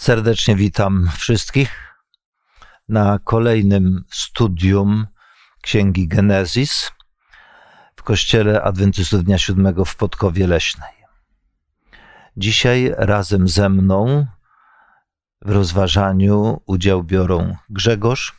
[0.00, 1.94] Serdecznie witam wszystkich
[2.88, 5.06] na kolejnym studium
[5.62, 6.92] Księgi Genezis
[7.96, 10.92] w Kościele Adwentystów Dnia Siódmego w Podkowie Leśnej.
[12.36, 14.26] Dzisiaj razem ze mną
[15.42, 18.38] w rozważaniu udział biorą Grzegorz,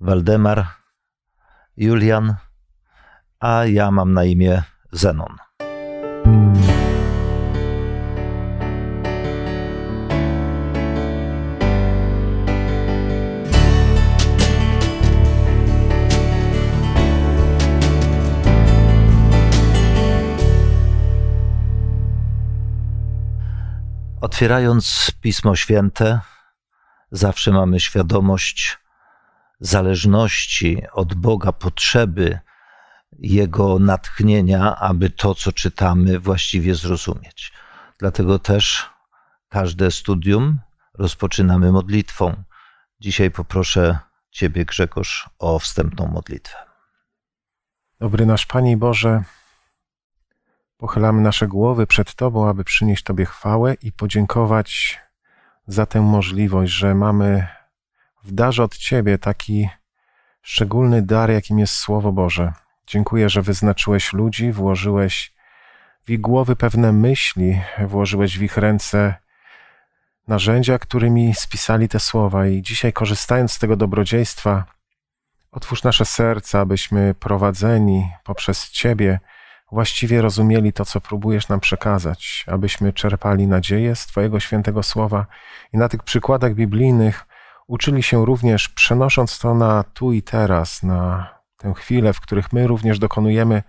[0.00, 0.66] Waldemar,
[1.76, 2.36] Julian,
[3.40, 5.49] a ja mam na imię Zenon.
[24.20, 26.20] Otwierając Pismo Święte,
[27.10, 28.78] zawsze mamy świadomość
[29.60, 32.38] zależności od Boga, potrzeby
[33.18, 37.52] Jego natchnienia, aby to, co czytamy, właściwie zrozumieć.
[37.98, 38.90] Dlatego też
[39.48, 40.60] każde studium
[40.94, 42.42] rozpoczynamy modlitwą.
[43.00, 43.98] Dzisiaj poproszę
[44.30, 46.56] Ciebie, Grzegorz, o wstępną modlitwę.
[48.00, 49.24] Dobry nasz Panie Boże,
[50.80, 55.00] Pochylamy nasze głowy przed Tobą, aby przynieść Tobie chwałę i podziękować
[55.66, 57.46] za tę możliwość, że mamy
[58.24, 59.68] w darze od Ciebie taki
[60.42, 62.52] szczególny dar, jakim jest Słowo Boże.
[62.86, 65.34] Dziękuję, że wyznaczyłeś ludzi, włożyłeś
[66.04, 69.14] w ich głowy pewne myśli, włożyłeś w ich ręce
[70.28, 72.46] narzędzia, którymi spisali te słowa.
[72.46, 74.64] I dzisiaj, korzystając z tego dobrodziejstwa,
[75.52, 79.20] otwórz nasze serca, abyśmy prowadzeni poprzez Ciebie,
[79.72, 85.26] właściwie rozumieli to, co próbujesz nam przekazać, abyśmy czerpali nadzieję z Twojego świętego słowa
[85.72, 87.26] i na tych przykładach biblijnych
[87.66, 92.66] uczyli się również, przenosząc to na tu i teraz, na tę chwilę, w których my
[92.66, 93.62] również dokonujemy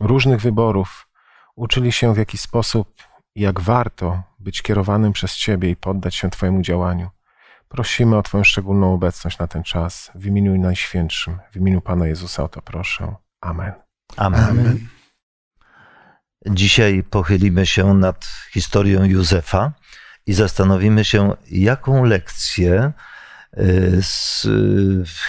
[0.00, 1.08] różnych wyborów,
[1.56, 2.94] uczyli się w jaki sposób
[3.34, 7.10] i jak warto być kierowanym przez Ciebie i poddać się Twojemu działaniu.
[7.68, 10.10] Prosimy o Twoją szczególną obecność na ten czas.
[10.14, 13.14] W imieniu Najświętszym, w imieniu Pana Jezusa o to proszę.
[13.40, 13.72] Amen.
[14.16, 14.44] Amen.
[14.44, 14.95] Amen.
[16.50, 19.72] Dzisiaj pochylimy się nad historią Józefa
[20.26, 22.92] i zastanowimy się, jaką lekcję
[23.58, 24.46] y, z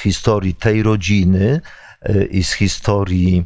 [0.01, 1.61] historii tej rodziny
[2.09, 3.45] y, i z historii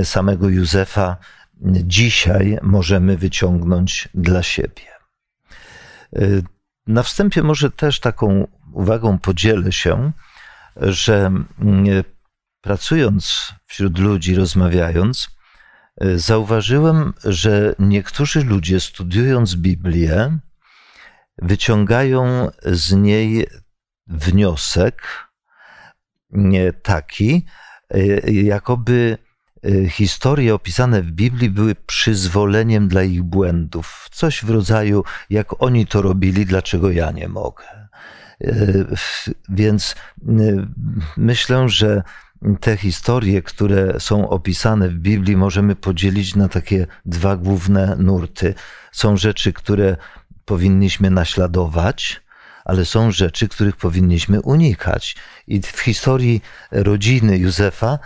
[0.00, 1.16] y, samego Józefa
[1.66, 4.82] dzisiaj możemy wyciągnąć dla siebie.
[6.86, 10.12] Na wstępie może też taką uwagą podzielę się,
[10.76, 11.32] że
[12.60, 15.33] pracując wśród ludzi, rozmawiając,
[16.16, 20.38] zauważyłem, że niektórzy ludzie studiując Biblię,
[21.38, 23.46] wyciągają z niej
[24.06, 25.02] wniosek
[26.82, 27.46] taki,
[28.26, 29.18] jakoby
[29.64, 34.08] e, historie opisane w Biblii były przyzwoleniem dla ich błędów.
[34.12, 37.64] Coś w rodzaju, jak oni to robili, dlaczego ja nie mogę.
[38.40, 38.84] E,
[39.48, 40.32] więc e,
[41.16, 42.02] myślę, że
[42.60, 48.54] te historie, które są opisane w Biblii, możemy podzielić na takie dwa główne nurty.
[48.92, 49.96] Są rzeczy, które
[50.44, 52.20] powinniśmy naśladować,
[52.64, 55.16] ale są rzeczy, których powinniśmy unikać.
[55.46, 57.98] I w historii rodziny Józefa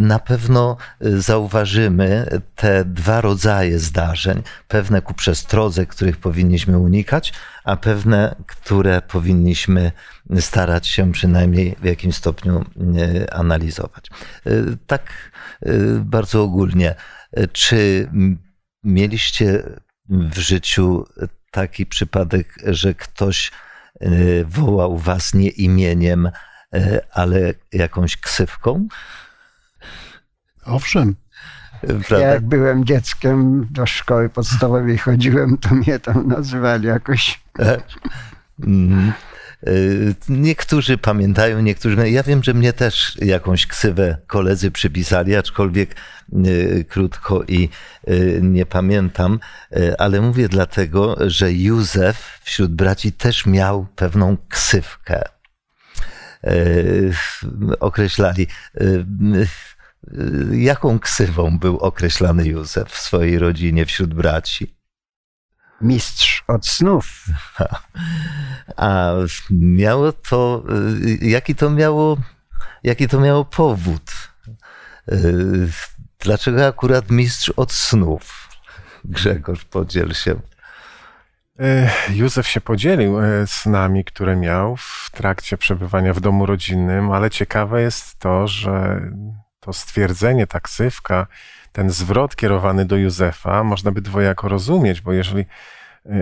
[0.00, 4.42] na pewno zauważymy te dwa rodzaje zdarzeń.
[4.68, 7.32] Pewne ku przestrodze, których powinniśmy unikać,
[7.64, 9.92] a pewne, które powinniśmy
[10.40, 12.64] starać się przynajmniej w jakimś stopniu
[13.32, 14.08] analizować.
[14.86, 15.30] Tak
[16.00, 16.94] bardzo ogólnie.
[17.52, 18.08] Czy
[18.84, 19.62] mieliście
[20.08, 21.04] w życiu
[21.50, 23.50] taki przypadek, że ktoś
[24.02, 26.30] Y, wołał was nie imieniem,
[26.74, 28.88] y, ale jakąś ksywką?
[30.66, 31.14] Owszem.
[31.86, 32.18] Prawda?
[32.18, 37.40] Jak byłem dzieckiem do szkoły podstawowej chodziłem, to mnie tam nazywali jakoś.
[38.66, 39.12] Mm.
[39.68, 42.10] Y, niektórzy pamiętają, niektórzy.
[42.10, 45.96] Ja wiem, że mnie też jakąś ksywę koledzy przypisali, aczkolwiek
[46.46, 47.68] y, krótko i
[48.08, 49.38] y, nie pamiętam,
[49.98, 55.22] ale mówię dlatego, że Józef wśród braci też miał pewną ksywkę.
[57.80, 58.46] Określali.
[60.52, 64.74] Jaką ksywą był określany Józef w swojej rodzinie wśród braci?
[65.80, 67.24] mistrz od snów.
[68.76, 69.12] A
[69.50, 70.64] miało to,
[71.22, 72.16] y, jaki to miało,
[72.82, 74.12] jaki to miało powód?
[75.12, 75.68] Y,
[76.18, 78.48] dlaczego akurat mistrz od snów?
[79.04, 80.40] Grzegorz, podziel się.
[81.60, 87.30] E, Józef się podzielił e, snami, które miał w trakcie przebywania w domu rodzinnym, ale
[87.30, 89.00] ciekawe jest to, że
[89.64, 91.26] to stwierdzenie, taksywka,
[91.72, 95.44] ten zwrot kierowany do Józefa można by dwojako rozumieć, bo jeżeli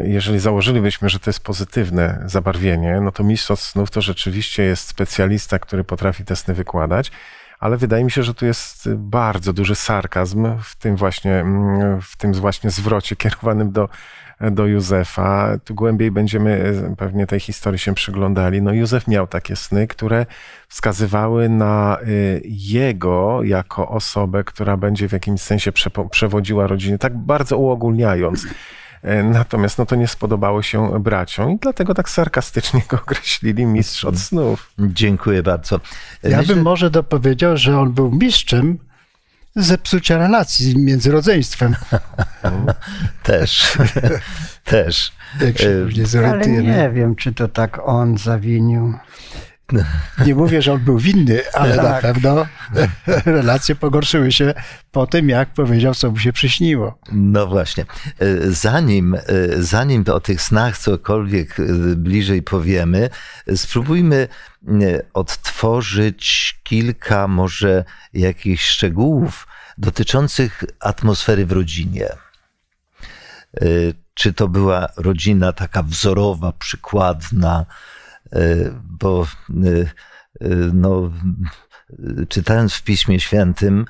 [0.04, 4.88] jeżeli założylibyśmy, że to jest pozytywne zabarwienie, no to mistrz od snów to rzeczywiście jest
[4.88, 7.10] specjalista, który potrafi te sny wykładać,
[7.60, 12.16] ale wydaje mi się, że tu jest bardzo duży sarkazm w tym właśnie, mm, w
[12.16, 13.88] tym właśnie zwrocie kierowanym do,
[14.50, 15.58] do Józefa.
[15.64, 18.62] Tu głębiej będziemy pewnie tej historii się przyglądali.
[18.62, 20.26] No Józef miał takie sny, które
[20.68, 25.72] wskazywały na y, jego jako osobę, która będzie w jakimś sensie
[26.10, 28.46] przewodziła rodzinie, tak bardzo uogólniając.
[29.02, 34.04] E, natomiast no, to nie spodobało się braciom i dlatego tak sarkastycznie go określili mistrz
[34.04, 34.72] od snów.
[34.78, 35.80] Dziękuję bardzo.
[36.22, 36.54] Ja Myślę...
[36.54, 38.78] bym może dopowiedział, że on był mistrzem
[39.56, 41.76] zepsucia relacji między rodzeństwem.
[43.22, 43.78] też,
[44.64, 45.12] też.
[45.40, 48.94] Jak się nie Ale nie wiem, czy to tak on zawinił.
[50.26, 51.84] Nie mówię, że on był winny, ale tak.
[51.84, 52.46] na pewno
[53.24, 54.54] relacje pogorszyły się
[54.92, 56.98] po tym, jak powiedział, co mu się przyśniło.
[57.12, 57.84] No właśnie.
[58.18, 59.20] E, zanim, e,
[59.58, 61.64] zanim o tych snach cokolwiek e,
[61.96, 63.10] bliżej powiemy,
[63.56, 64.28] spróbujmy
[65.14, 69.46] odtworzyć kilka może jakichś szczegółów
[69.78, 72.08] dotyczących atmosfery w rodzinie.
[74.14, 77.66] Czy to była rodzina taka wzorowa, przykładna,
[78.84, 79.26] bo
[80.72, 81.12] no,
[82.28, 83.84] czytając w Piśmie Świętym,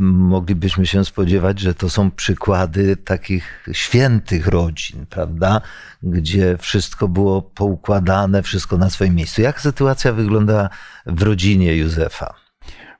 [0.00, 5.60] moglibyśmy się spodziewać, że to są przykłady takich świętych rodzin, prawda?
[6.02, 9.42] Gdzie wszystko było poukładane, wszystko na swoim miejscu.
[9.42, 10.68] Jak sytuacja wygląda
[11.06, 12.34] w rodzinie Józefa?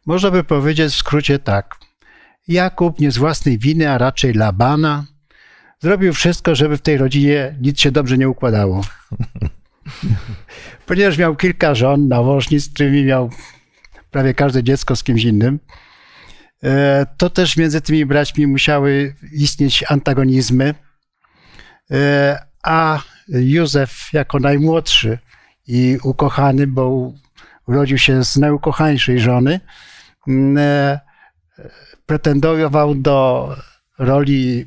[0.06, 1.76] Można by powiedzieć w skrócie tak.
[2.48, 5.04] Jakub nie z własnej winy, a raczej Labana,
[5.80, 8.80] zrobił wszystko, żeby w tej rodzinie nic się dobrze nie układało.
[10.86, 13.30] Ponieważ miał kilka żon, nałożnic, z którymi miał
[14.10, 15.60] prawie każde dziecko z kimś innym,
[16.62, 20.74] e, to też między tymi braćmi musiały istnieć antagonizmy.
[21.90, 25.18] E, a Józef jako najmłodszy
[25.66, 27.12] i ukochany, bo
[27.66, 29.60] urodził się z najukochańszej żony,
[30.28, 31.00] e,
[32.06, 33.56] pretendował do
[33.98, 34.66] roli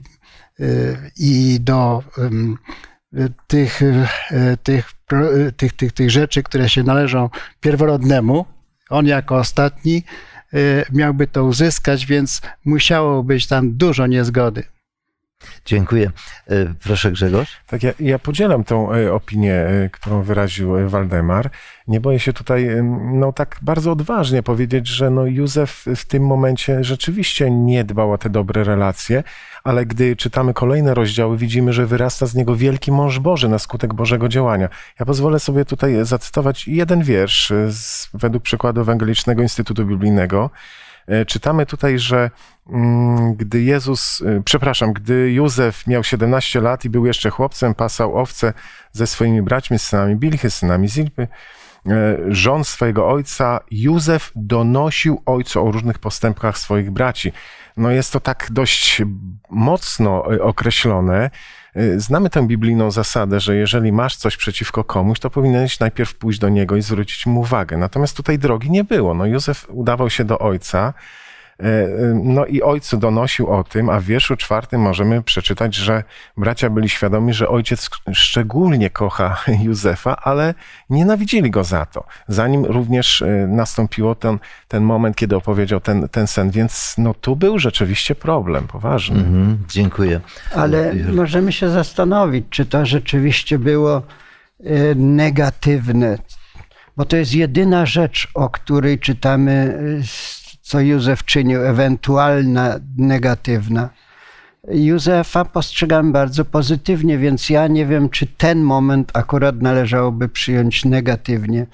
[1.18, 2.04] i do
[3.48, 3.82] tych,
[4.64, 4.94] tych,
[5.58, 7.30] tych, tych, tych rzeczy, które się należą
[7.62, 8.46] pierworodnemu.
[8.90, 10.04] On jako ostatni
[10.92, 14.64] miałby to uzyskać, więc musiało być tam dużo niezgody.
[15.66, 16.12] Dziękuję.
[16.84, 17.58] Proszę Grzegorz.
[17.68, 21.50] Tak, ja, ja podzielam tą opinię, którą wyraził Waldemar.
[21.88, 22.70] Nie boję się tutaj
[23.14, 28.18] no, tak bardzo odważnie powiedzieć, że no, Józef w tym momencie rzeczywiście nie dbał o
[28.18, 29.24] te dobre relacje,
[29.64, 33.94] ale gdy czytamy kolejne rozdziały, widzimy, że wyrasta z niego wielki mąż Boży na skutek
[33.94, 34.70] Bożego działania.
[35.00, 40.50] Ja pozwolę sobie tutaj zacytować jeden wiersz z, według przykładu Ewangelicznego Instytutu Biblijnego.
[41.12, 42.30] E, czytamy tutaj, że
[42.70, 48.18] mm, gdy Jezus, e, przepraszam, gdy Józef miał 17 lat i był jeszcze chłopcem, pasał
[48.18, 48.54] owce
[48.92, 51.28] ze swoimi braćmi, synami Bilchy, synami Zilpy,
[51.88, 57.32] e, żon swojego ojca, Józef donosił ojcu o różnych postępkach swoich braci
[57.78, 59.02] no jest to tak dość
[59.50, 61.30] mocno określone.
[61.78, 66.40] Y, znamy tę biblijną zasadę, że jeżeli masz coś przeciwko komuś, to powinieneś najpierw pójść
[66.40, 67.78] do niego i zwrócić mu uwagę.
[67.78, 69.14] Natomiast tutaj drogi nie było.
[69.14, 70.94] No Józef udawał się do ojca,
[72.24, 76.04] no i ojcu donosił o tym, a w wierszu czwartym możemy przeczytać, że
[76.38, 80.54] bracia byli świadomi, że ojciec szczególnie kocha Józefa, ale
[80.90, 82.04] nienawidzili go za to.
[82.28, 87.36] Zanim również e, nastąpiło ten, ten moment, kiedy opowiedział ten, ten sen, więc no tu
[87.36, 89.20] był rzeczywiście problem poważny.
[89.20, 90.20] Mhm, dziękuję.
[90.56, 94.02] Ale możemy się zastanowić, czy to rzeczywiście było
[94.96, 96.18] negatywne,
[96.98, 99.78] bo to jest jedyna rzecz, o której czytamy
[100.62, 103.90] co Józef czynił, ewentualna negatywna.
[104.68, 111.68] Józefa postrzegam bardzo pozytywnie, więc ja nie wiem, czy ten moment akurat należałoby przyjąć negatywnie,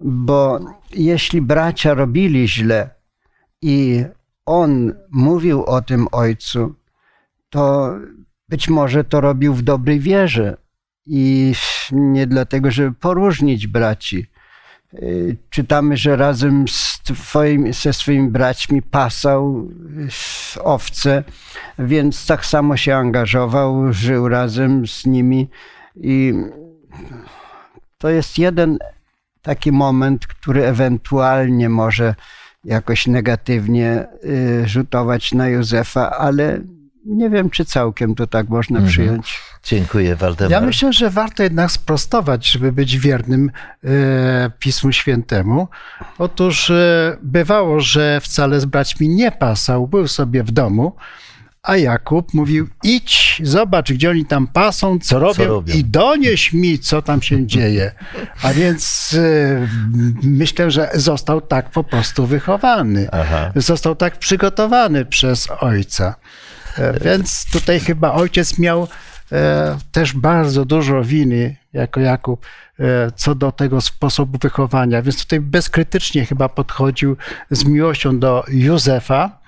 [0.00, 0.60] bo
[0.90, 2.90] jeśli bracia robili źle
[3.62, 4.04] i
[4.46, 6.74] on mówił o tym ojcu,
[7.50, 7.94] to
[8.48, 10.56] być może to robił w dobrej wierze
[11.06, 11.52] i
[11.92, 14.26] nie dlatego, żeby poróżnić braci
[15.50, 19.68] czytamy, że razem z twoim, ze swoimi braćmi pasał
[20.56, 21.24] y, owce,
[21.78, 25.48] więc tak samo się angażował, żył razem z nimi
[25.96, 26.34] i
[27.98, 28.78] to jest jeden
[29.42, 32.14] taki moment, który ewentualnie może
[32.64, 36.60] jakoś negatywnie y, rzutować na Józefa, ale
[37.06, 38.92] nie wiem, czy całkiem to tak można mhm.
[38.92, 39.40] przyjąć.
[39.64, 40.50] Dziękuję, Waldemar.
[40.50, 43.50] Ja myślę, że warto jednak sprostować, żeby być wiernym
[43.84, 45.68] e, Pismu Świętemu.
[46.18, 50.96] Otóż e, bywało, że wcale z braćmi nie pasał, był sobie w domu,
[51.62, 55.74] a Jakub mówił: idź, zobacz, gdzie oni tam pasą, co robią, robią.
[55.74, 57.92] i donieś mi, co tam się dzieje.
[58.42, 59.68] A więc e,
[60.22, 63.08] myślę, że został tak po prostu wychowany.
[63.12, 63.52] Aha.
[63.56, 66.14] Został tak przygotowany przez ojca.
[66.78, 68.88] E, Więc tutaj chyba ojciec miał
[69.32, 72.46] e, też bardzo dużo winy, jako Jakub,
[72.78, 75.02] e, co do tego sposobu wychowania.
[75.02, 77.16] Więc tutaj bezkrytycznie chyba podchodził
[77.50, 79.40] z miłością do Józefa,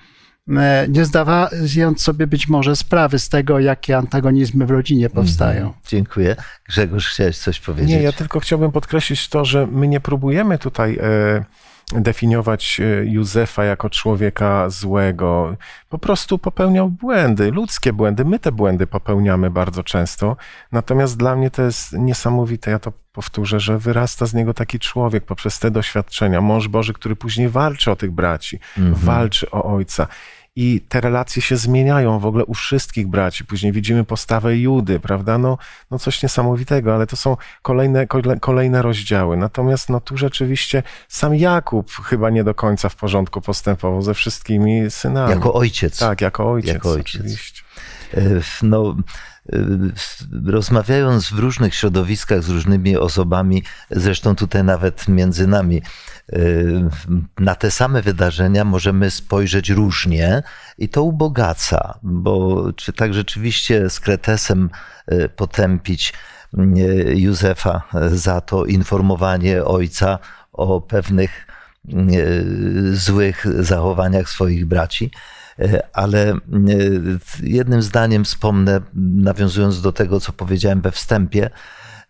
[0.49, 5.73] e, nie zdawając sobie być może sprawy z tego, jakie antagonizmy w rodzinie powstają.
[5.87, 6.35] Dziękuję.
[6.67, 7.89] Grzegorz, chciałeś coś powiedzieć?
[7.89, 11.45] Nie, ja tylko chciałbym podkreślić to, że my nie próbujemy tutaj e,
[11.91, 15.55] definiować e, Józefa jako człowieka złego.
[15.89, 18.25] Po prostu popełniał błędy, ludzkie błędy.
[18.25, 20.37] My te błędy popełniamy bardzo często.
[20.71, 25.25] Natomiast dla mnie to jest niesamowite, ja to powtórzę, że wyrasta z niego taki człowiek
[25.25, 26.41] poprzez te doświadczenia.
[26.41, 28.59] Mąż Boży, który później walczy o tych braci,
[28.91, 30.07] walczy o ojca.
[30.55, 33.45] I te relacje się zmieniają w ogóle u wszystkich braci.
[33.45, 35.37] Później widzimy postawę Judy, prawda?
[35.37, 35.57] No,
[35.91, 39.37] no coś niesamowitego, ale to są kolejne, kole- kolejne rozdziały.
[39.37, 44.91] Natomiast no tu rzeczywiście sam Jakub chyba nie do końca w porządku postępował ze wszystkimi
[44.91, 45.31] synami.
[45.33, 45.99] Jako ojciec.
[45.99, 46.73] Tak, jako ojciec.
[46.73, 47.21] Jako ojciec.
[47.21, 47.63] Oczywiście.
[48.13, 48.95] E, No,
[49.53, 49.57] e,
[50.45, 55.81] rozmawiając w różnych środowiskach z różnymi osobami, zresztą tutaj nawet między nami,
[56.33, 56.39] e,
[57.39, 60.43] na te same wydarzenia możemy spojrzeć różnie
[60.77, 64.69] i to ubogaca, bo czy tak rzeczywiście z kretesem
[65.35, 66.13] potępić
[67.15, 70.19] Józefa za to informowanie ojca
[70.53, 71.47] o pewnych
[72.93, 75.11] złych zachowaniach swoich braci.
[75.59, 76.37] E, Ale e,
[77.43, 81.49] jednym zdaniem wspomnę, nawiązując do tego, co powiedziałem we wstępie,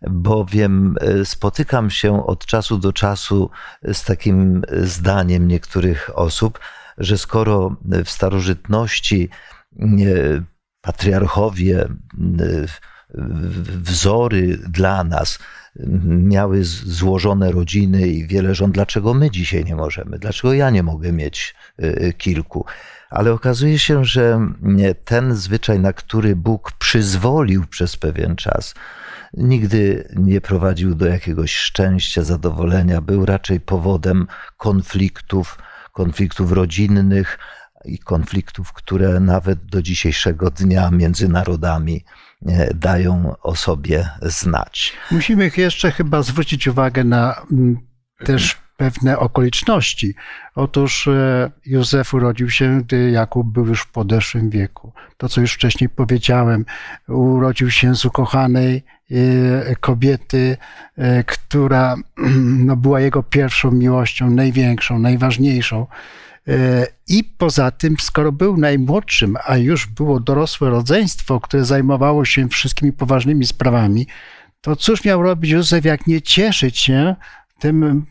[0.08, 3.50] bowiem e, spotykam się od czasu do czasu
[3.84, 6.60] z takim zdaniem niektórych osób,
[6.98, 9.30] że skoro w starożytności
[10.82, 11.88] patriarchowie,
[13.84, 15.40] wzory dla nas
[16.06, 20.20] miały złożone rodziny i wiele żon, dlaczego my dzisiaj nie możemy?
[20.20, 21.56] Dlaczego ja nie mogę mieć
[22.18, 22.66] kilku?
[23.14, 24.48] Ale okazuje się, że
[25.06, 28.76] ten zwyczaj, na który Bóg przyzwolił przez pewien czas,
[29.34, 34.28] nigdy nie prowadził do jakiegoś szczęścia, zadowolenia, był raczej powodem
[34.58, 35.58] konfliktów,
[35.92, 37.40] konfliktów rodzinnych
[37.86, 42.06] i konfliktów, które nawet do dzisiejszego dnia między narodami
[42.48, 44.94] e, dają o sobie znać.
[45.12, 47.78] Musimy jeszcze chyba zwrócić uwagę na mm,
[48.26, 50.16] też pewne okoliczności.
[50.56, 54.94] Otóż e, Józef urodził się, gdy Jakub był już w podeszłym wieku.
[55.18, 56.66] To, co już wcześniej powiedziałem,
[57.08, 60.58] urodził się z ukochanej e, kobiety,
[60.98, 61.96] e, która
[62.68, 65.88] no, była jego pierwszą miłością, największą, najważniejszą.
[67.08, 72.94] I poza tym, skoro był najmłodszym, a już było dorosłe rodzeństwo, które zajmowało się wszystkimi
[72.94, 74.08] poważnymi sprawami,
[74.62, 77.16] to cóż miał robić Józef, jak nie cieszyć się
[77.60, 78.06] tym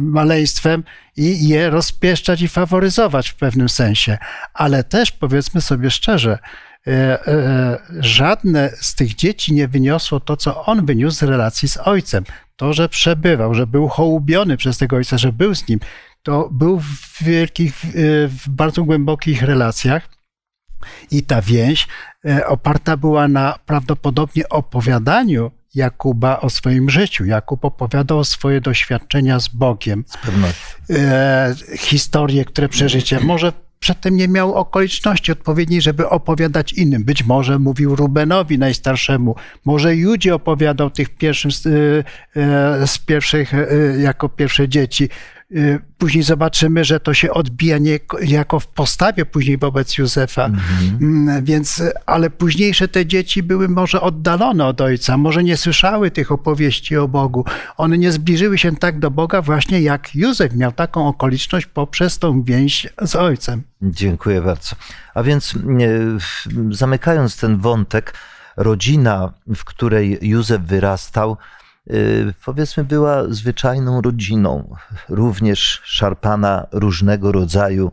[0.00, 0.84] maleństwem
[1.16, 4.18] i je rozpieszczać i faworyzować w pewnym sensie.
[4.54, 6.38] Ale też powiedzmy sobie szczerze,
[6.86, 6.90] e,
[7.26, 12.24] e, żadne z tych dzieci nie wyniosło to, co on wyniósł z relacji z ojcem.
[12.56, 15.80] To, że przebywał, że był hołubiony przez tego ojca, że był z nim,
[16.22, 17.74] to był w wielkich,
[18.28, 20.08] w, bardzo głębokich relacjach.
[21.10, 21.88] I ta więź
[22.24, 27.24] e, oparta była na prawdopodobnie opowiadaniu Jakuba o swoim życiu.
[27.24, 30.04] Jakub opowiadał swoje doświadczenia z Bogiem,
[30.88, 30.90] Z
[31.72, 33.20] e, historie, które przeżycie.
[33.20, 33.52] Może
[33.82, 37.04] przedtem nie miał okoliczności odpowiedniej, żeby opowiadać innym.
[37.04, 41.70] Być może mówił Rubenowi najstarszemu, może Judzie opowiadał tych pierwszym, z, e,
[42.36, 43.66] e, z pierwszych, e,
[43.98, 45.08] jako pierwsze dzieci.
[45.56, 50.50] E, Później zobaczymy, że to się odbija nie, jako w postawie później wobec Józefa.
[51.00, 56.32] Mm, Więc, ale późniejsze te dzieci były może oddalone od ojca, może nie słyszały tych
[56.32, 57.44] opowieści o Bogu.
[57.76, 62.42] One nie zbliżyły się tak do Boga właśnie jak Józef miał taką okoliczność poprzez tą
[62.42, 63.62] więź z ojcem.
[63.82, 64.76] Dziękuję bardzo.
[65.14, 65.54] A więc
[66.70, 68.14] zamykając ten wątek,
[68.56, 71.36] rodzina, w której Józef wyrastał,
[72.44, 74.74] powiedzmy, była zwyczajną rodziną,
[75.08, 77.92] również szarpana różnego rodzaju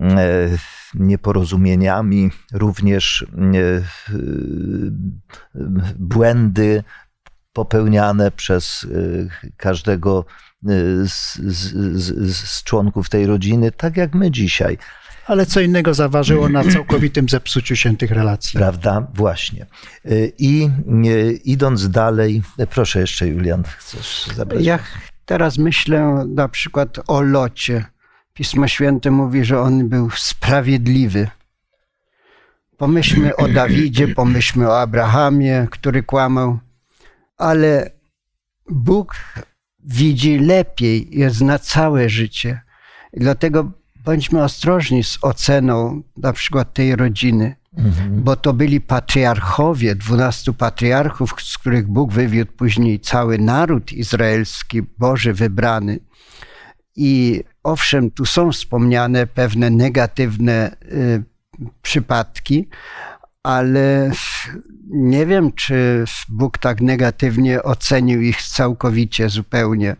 [0.00, 0.48] e,
[0.94, 3.82] nieporozumieniami, również e,
[5.98, 6.84] błędy
[7.52, 8.86] popełniane przez
[9.56, 10.24] każdego
[11.06, 14.78] z, z, z członków tej rodziny, tak jak my dzisiaj.
[15.26, 18.58] Ale co innego zaważyło na całkowitym zepsuciu się tych relacji.
[18.58, 19.06] Prawda?
[19.14, 19.66] Właśnie.
[20.06, 20.70] Y, I
[21.06, 24.64] y, idąc dalej, proszę jeszcze, Julian, chcesz zabrać?
[24.64, 24.78] Ja
[25.24, 27.84] teraz myślę na przykład o Locie.
[28.34, 31.28] Pismo Święte mówi, że on był sprawiedliwy.
[32.76, 36.58] Pomyślmy o Dawidzie, pomyślmy o Abrahamie, który kłamał,
[37.36, 37.90] ale
[38.70, 39.14] Bóg
[39.84, 42.60] widzi lepiej, zna całe życie.
[43.12, 43.72] Dlatego
[44.04, 48.22] bądźmy ostrożni z oceną na przykład tej rodziny, mhm.
[48.22, 55.32] bo to byli patriarchowie, dwunastu patriarchów, z których Bóg wywiódł później cały naród izraelski, Boży
[55.32, 55.98] wybrany.
[56.96, 61.24] I owszem, tu są wspomniane pewne negatywne y,
[61.82, 62.68] przypadki,
[63.44, 64.10] ale
[64.90, 69.96] nie wiem, czy Bóg tak negatywnie ocenił ich całkowicie, zupełnie,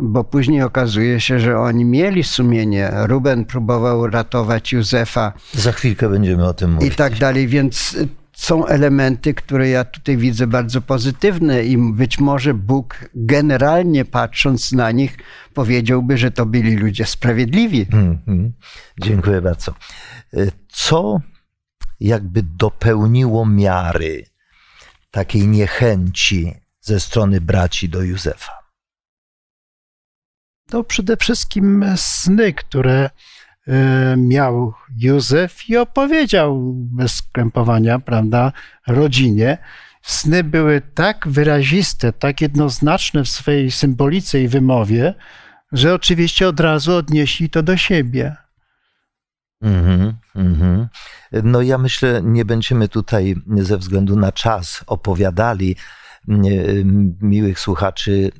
[0.00, 2.90] bo później okazuje się, że oni mieli sumienie.
[2.94, 5.32] Ruben próbował ratować Józefa.
[5.52, 6.92] Za chwilkę będziemy o tym mówić.
[6.92, 7.96] I tak dalej, więc
[8.32, 14.90] są elementy, które ja tutaj widzę bardzo pozytywne i być może Bóg generalnie patrząc na
[14.90, 15.16] nich
[15.54, 17.86] powiedziałby, że to byli ludzie sprawiedliwi.
[17.86, 18.52] Hmm, hmm.
[19.00, 19.74] Dziękuję bardzo.
[20.68, 21.20] Co
[22.06, 24.24] jakby dopełniło miary
[25.10, 28.52] takiej niechęci ze strony braci do Józefa?
[30.68, 33.10] To przede wszystkim sny, które
[33.66, 38.52] e, miał Józef i opowiedział bez skrępowania, prawda,
[38.86, 39.58] rodzinie.
[40.02, 45.14] Sny były tak wyraziste, tak jednoznaczne w swojej symbolice i wymowie,
[45.72, 48.36] że oczywiście od razu odnieśli to do siebie.
[49.62, 50.14] Mm
[50.44, 50.86] -hmm,
[51.42, 55.76] No ja myślę, nie będziemy tutaj ze względu na czas opowiadali
[57.20, 58.30] miłych słuchaczy,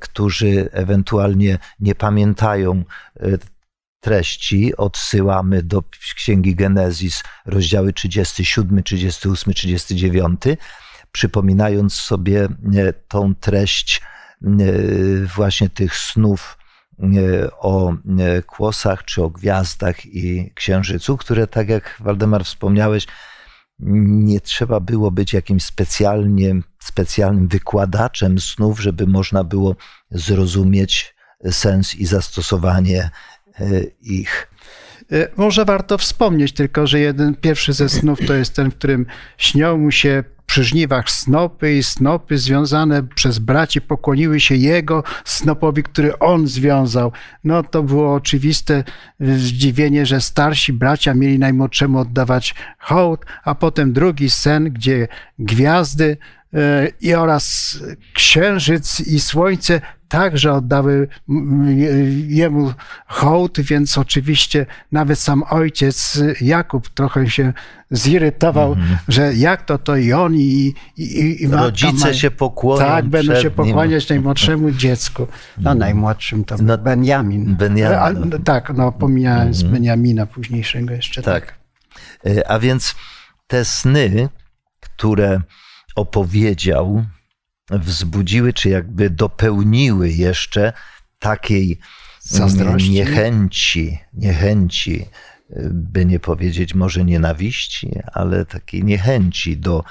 [0.00, 2.84] którzy ewentualnie nie pamiętają
[3.20, 3.38] e,
[4.00, 5.82] treści, odsyłamy do
[6.16, 10.42] Księgi Genezis, rozdziały 37, 38, 39,
[11.12, 12.48] przypominając sobie
[13.08, 14.02] tą treść
[15.36, 16.58] właśnie tych snów
[17.58, 17.94] o
[18.46, 23.06] kłosach czy o gwiazdach i księżycu, które, tak jak Waldemar wspomniałeś,
[23.78, 29.76] nie trzeba było być jakimś specjalnie, specjalnym wykładaczem snów, żeby można było
[30.10, 31.14] zrozumieć
[31.50, 33.10] sens i zastosowanie
[33.60, 34.48] e, ich.
[35.12, 39.06] E, może warto wspomnieć tylko, że jeden pierwszy ze snów to jest ten, w którym
[39.38, 45.82] śnią mu się przy żniwach snopy i snopy związane przez braci pokłoniły się jego snopowi,
[45.82, 47.12] który on związał.
[47.44, 48.84] No to było oczywiste
[49.20, 56.16] zdziwienie, że starsi bracia mieli najmłodszemu oddawać hołd, a potem drugi sen, gdzie gwiazdy
[57.00, 57.78] i oraz
[58.14, 59.80] księżyc i słońce
[60.12, 61.08] także oddały
[62.28, 62.72] jemu
[63.06, 67.52] hołd, więc oczywiście nawet sam ojciec Jakub trochę się
[67.90, 68.98] zirytował, mm.
[69.08, 72.14] że jak to to i on i, i, i Rodzice ma...
[72.14, 74.16] się pokłonią Tak, będą się pokłaniać nim.
[74.16, 75.26] najmłodszemu dziecku.
[75.58, 77.56] No najmłodszym to no, Benjamin.
[77.56, 78.34] Benjamin.
[78.34, 79.72] A, tak, no pomijając mm.
[79.72, 81.22] Benjamina późniejszego jeszcze.
[81.22, 81.46] Tak.
[81.46, 81.54] tak.
[82.36, 82.94] E, a więc
[83.46, 84.28] te sny,
[84.80, 85.40] które
[85.94, 87.04] opowiedział
[87.70, 90.72] wzbudziły, czy jakby dopełniły jeszcze
[91.18, 91.78] takiej
[92.20, 92.90] Zazdrości.
[92.90, 95.06] niechęci, niechęci,
[95.70, 99.84] by nie powiedzieć może nienawiści, ale takiej niechęci do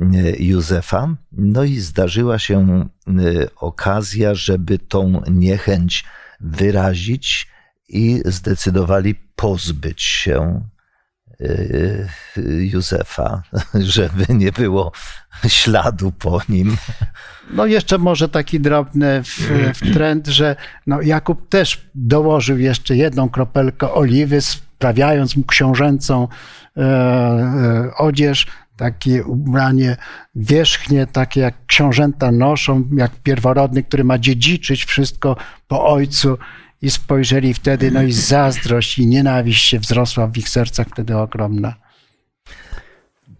[0.00, 0.04] e,
[0.38, 1.16] Józefa.
[1.32, 3.12] No i zdarzyła się e,
[3.56, 6.04] okazja, żeby tą niechęć
[6.40, 7.48] wyrazić
[7.88, 10.71] i zdecydowali pozbyć się Y,
[12.60, 13.42] Józefa,
[13.74, 14.92] żeby nie było
[15.48, 16.76] śladu po nim.
[17.50, 19.22] No jeszcze może taki drobny
[19.92, 26.28] trend, że no Jakub też dołożył jeszcze jedną kropelkę oliwy, sprawiając mu książęcą
[26.76, 29.96] e, e, odzież, takie ubranie
[30.34, 35.36] wierzchnie, takie jak książęta noszą, jak pierworodny, który ma dziedziczyć wszystko
[35.68, 36.38] po ojcu
[36.82, 41.74] i spojrzeli wtedy, no i zazdrość i nienawiść się wzrosła w ich sercach wtedy ogromna.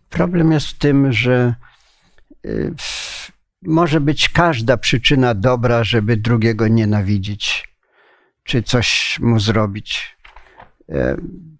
[0.08, 1.54] Problem jest w tym, że
[2.46, 2.74] y,
[3.62, 7.68] może być każda przyczyna dobra, żeby drugiego nienawidzić,
[8.44, 10.16] czy coś mu zrobić.
[10.88, 11.16] E,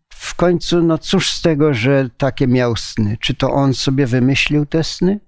[0.09, 3.17] w końcu, no cóż z tego, że takie miał sny?
[3.21, 5.21] Czy to on sobie wymyślił te sny?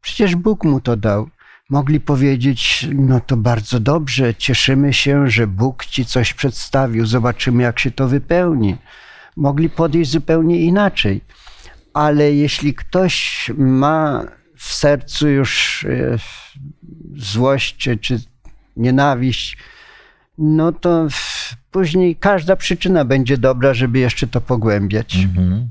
[0.00, 1.28] Przecież Bóg mu to dał
[1.70, 7.78] mogli powiedzieć: No to bardzo dobrze, cieszymy się, że Bóg ci coś przedstawił, zobaczymy, jak
[7.78, 8.76] się to wypełni.
[9.36, 11.20] Mogli podejść zupełnie inaczej.
[11.94, 14.24] Ale jeśli ktoś ma
[14.56, 16.18] w sercu już e,
[17.16, 18.18] złość czy
[18.76, 19.56] nienawiść,
[20.38, 21.06] no to
[21.70, 25.16] później każda przyczyna będzie dobra, żeby jeszcze to pogłębiać.
[25.16, 25.68] Mhm.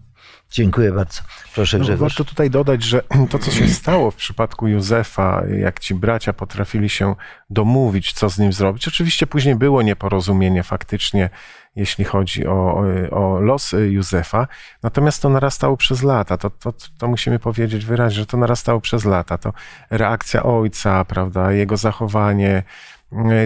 [0.56, 1.22] Dziękuję bardzo.
[1.56, 2.00] Proszę Grzegorz.
[2.00, 6.34] No, warto tutaj dodać, że to, co się stało w przypadku Józefa, jak ci bracia
[6.34, 7.16] potrafili się
[7.50, 8.88] domówić, co z nim zrobić.
[8.88, 11.30] Oczywiście później było nieporozumienie, faktycznie
[11.76, 14.48] jeśli chodzi o, o los Józefa.
[14.84, 16.38] Natomiast to narastało przez lata.
[16.38, 19.38] To, to, to musimy powiedzieć wyraźnie, że to narastało przez lata.
[19.38, 19.54] To
[19.90, 22.64] reakcja ojca, prawda, jego zachowanie.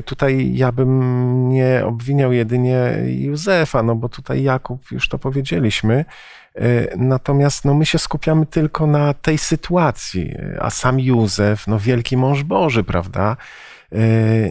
[0.06, 6.06] Tutaj ja bym nie obwiniał jedynie Józefa, no bo tutaj Jakub, już to powiedzieliśmy,
[6.98, 12.43] Natomiast no, my się skupiamy tylko na tej sytuacji, a sam Józef, no wielki mąż
[12.43, 13.38] Boży, prawda?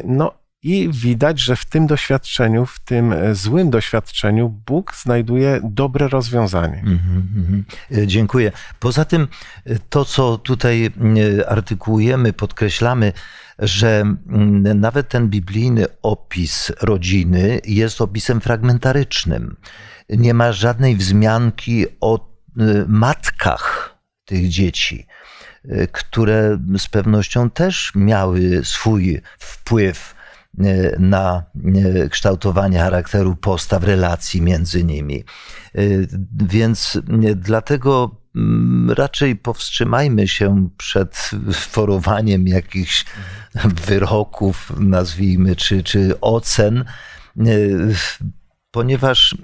[0.05, 6.09] No i widać, że w tym doświadczeniu, w tym e, złym doświadczeniu, Bóg znajduje dobre
[6.09, 6.83] rozwiązanie.
[6.87, 8.07] Mm -hmm.
[8.07, 8.53] Dziękuję.
[8.79, 9.29] Poza tym,
[9.65, 10.91] e, to co tutaj
[11.49, 13.13] artykułujemy, podkreślamy,
[13.59, 14.05] że
[14.75, 19.57] nawet ten biblijny opis rodziny jest opisem fragmentarycznym.
[20.09, 22.29] Nie ma żadnej wzmianki o
[22.87, 23.95] matkach
[24.25, 25.07] tych dzieci
[25.93, 30.15] które z pewnością też miały swój wpływ
[30.99, 31.45] na
[31.75, 35.25] e, kształtowanie charakteru postaw, relacji między nimi.
[35.75, 35.81] E,
[36.49, 36.99] więc
[37.37, 43.05] dlatego mm, raczej powstrzymajmy się przed forowaniem jakichś
[43.87, 46.85] wyroków, nazwijmy, czy, czy ocen,
[48.71, 49.37] ponieważ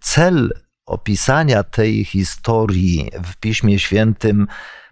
[0.00, 0.52] cel
[0.86, 4.46] opisania tej historii w Piśmie Świętym,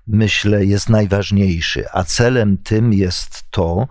[0.07, 3.89] myślę, jest najważniejszy, a celem tym jest to,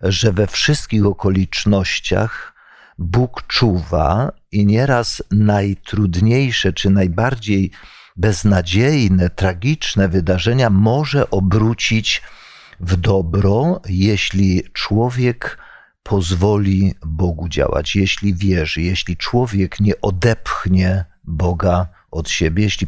[0.00, 2.54] że we wszystkich okolicznościach
[2.98, 7.70] Bóg czuwa i nieraz najtrudniejsze czy najbardziej
[8.16, 12.22] beznadziejne, tragiczne wydarzenia może obrócić
[12.80, 15.58] w dobro, jeśli człowiek
[16.02, 22.86] pozwoli Bogu działać, jeśli wierzy, jeśli człowiek nie odepchnie Boga od siebie, jeśli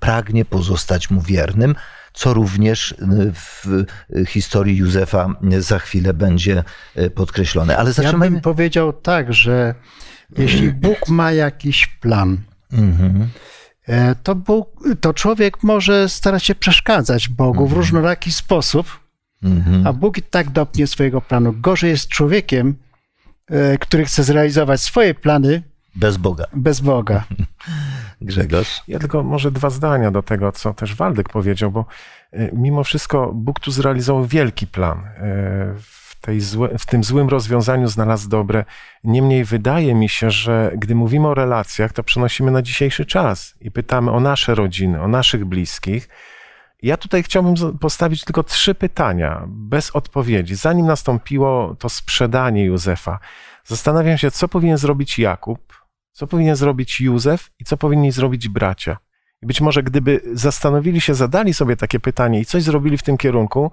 [0.00, 1.74] pragnie pozostać mu wiernym,
[2.16, 2.96] co również y,
[3.32, 3.84] w
[4.28, 6.64] historii Józefa za chwilę będzie
[6.98, 7.76] y, podkreślone.
[7.76, 8.24] Ale zatrzymajmy...
[8.24, 9.74] Ja bym powiedział tak, że
[10.38, 12.38] jeśli Bóg ma jakiś plan,
[12.72, 13.28] mhm.
[13.86, 14.68] e, to, Bóg,
[15.00, 17.80] to człowiek może starać się przeszkadzać Bogu w mhm.
[17.80, 19.00] różnoraki sposób,
[19.42, 19.86] mhm.
[19.86, 21.52] a Bóg i tak dopnie swojego planu.
[21.52, 22.76] Gorzej jest człowiekiem,
[23.46, 25.62] e, który chce zrealizować swoje plany,
[25.96, 26.44] bez Boga.
[26.52, 27.24] Bez Boga.
[28.20, 28.82] Grzegorz?
[28.88, 31.84] Ja tylko może dwa zdania do tego, co też Waldek powiedział, bo
[32.32, 34.98] e, mimo wszystko Bóg tu zrealizował wielki plan.
[34.98, 38.64] E, w, tej złe, w tym złym rozwiązaniu znalazł dobre.
[39.04, 43.70] Niemniej wydaje mi się, że gdy mówimy o relacjach, to przenosimy na dzisiejszy czas i
[43.70, 46.08] pytamy o nasze rodziny, o naszych bliskich.
[46.82, 50.54] Ja tutaj chciałbym postawić tylko trzy pytania bez odpowiedzi.
[50.54, 53.18] Zanim nastąpiło to sprzedanie Józefa,
[53.64, 55.85] zastanawiam się, co powinien zrobić Jakub,
[56.16, 58.96] co powinien zrobić Józef i co powinni zrobić bracia.
[59.42, 63.18] I być może gdyby zastanowili się, zadali sobie takie pytanie i coś zrobili w tym
[63.18, 63.70] kierunku,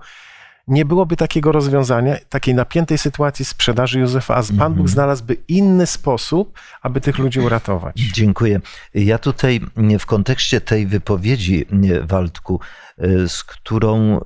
[0.68, 4.88] nie byłoby takiego rozwiązania, takiej napiętej sytuacji sprzedaży Józefa, a Pan Bóg mhm.
[4.88, 7.96] znalazłby inny sposób, aby tych ludzi uratować.
[7.96, 8.60] Dziękuję.
[8.94, 9.62] Ja tutaj
[10.00, 11.66] w kontekście tej wypowiedzi,
[12.02, 12.60] Waldku,
[12.98, 14.22] e, z którą e,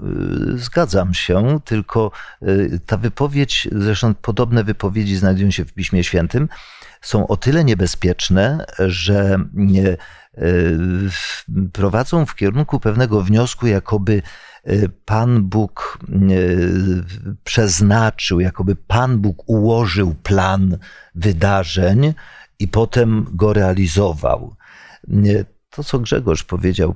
[0.56, 2.47] zgadzam się, tylko e,
[2.86, 6.49] ta wypowiedź, zresztą podobne wypowiedzi znajdują się w Piśmie Świętym,
[7.01, 9.39] są o tyle niebezpieczne, że
[10.38, 10.41] e,
[11.73, 14.21] prowadzą w kierunku pewnego wniosku, jakoby
[14.63, 16.15] e, Pan Bóg e,
[17.43, 20.77] przeznaczył, jakoby Pan Bóg ułożył plan
[21.15, 22.13] wydarzeń
[22.60, 24.55] i potem go realizował.
[25.69, 26.95] To, co Grzegorz powiedział,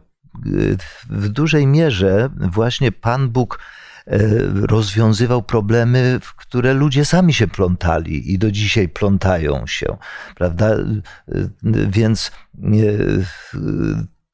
[1.10, 3.60] w dużej mierze właśnie Pan Bóg
[4.54, 9.98] rozwiązywał problemy, w które ludzie sami się plątali i do dzisiaj plątają się,
[10.36, 10.70] prawda?
[10.70, 10.84] E,
[11.90, 12.68] więc e,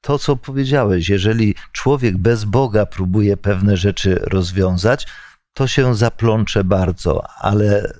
[0.02, 5.08] to, co powiedziałeś, jeżeli człowiek bez Boga próbuje pewne rzeczy rozwiązać,
[5.54, 7.94] to się zaplącze bardzo, ale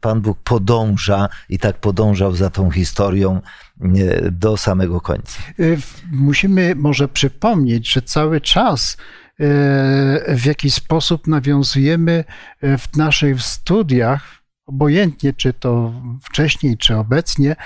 [0.00, 3.40] Pan Bóg podąża i tak podążał za tą historią
[4.32, 5.42] do samego końca.
[6.12, 9.19] Musimy może przypomnieć, że cały czas E,
[10.28, 12.24] w jaki sposób nawiązujemy
[12.60, 17.56] e, w naszych studiach, obojętnie czy to wcześniej, czy obecnie,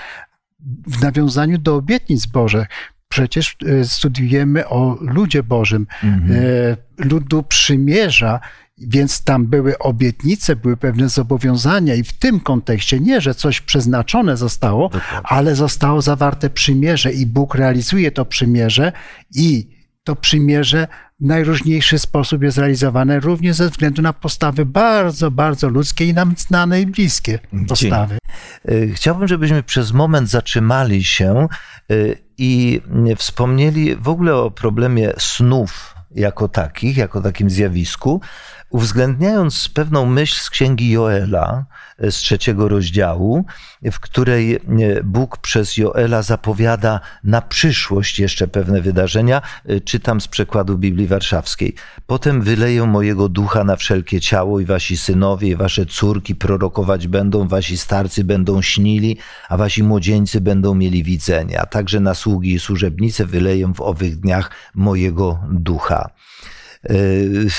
[0.87, 2.67] w nawiązaniu do obietnic Bożych.
[3.09, 6.77] Przecież e, studiujemy o ludzie Bożym, mhm.
[6.97, 8.39] ludu przymierza,
[8.77, 14.37] więc tam były obietnice, były pewne zobowiązania, i w tym kontekście nie, że coś przeznaczone
[14.37, 15.19] zostało, Dokładnie.
[15.23, 18.91] ale zostało zawarte przymierze, i Bóg realizuje to przymierze,
[19.35, 20.87] i to przymierze
[21.19, 26.81] najróżniejszy sposób jest realizowane, również ze względu na postawy bardzo, bardzo ludzkie i nam znane
[26.81, 28.17] i bliskie postawy.
[28.65, 31.47] E, chciałbym, żebyśmy przez moment zatrzymali się
[31.91, 31.95] e,
[32.37, 32.81] i
[33.17, 38.21] wspomnieli w ogóle o problemie snów jako takich, jako takim zjawisku,
[38.69, 41.65] uwzględniając pewną myśl z księgi Joela
[41.97, 43.45] e, z trzeciego rozdziału,
[43.91, 44.59] w której e,
[45.03, 49.41] Bóg przez Joela zapowiada na przyszłość jeszcze pewne wydarzenia.
[49.65, 51.75] E, czytam z przekładu Biblii Warszawskiej.
[52.07, 57.47] Potem wyleję mojego ducha na wszelkie ciało i wasi synowie i wasze córki prorokować będą,
[57.47, 59.17] wasi starcy będą śnili,
[59.49, 64.19] a wasi młodzieńcy będą mieli widzenia, a także na sługi i służebnice wyleję w owych
[64.19, 66.09] dniach mojego ducha.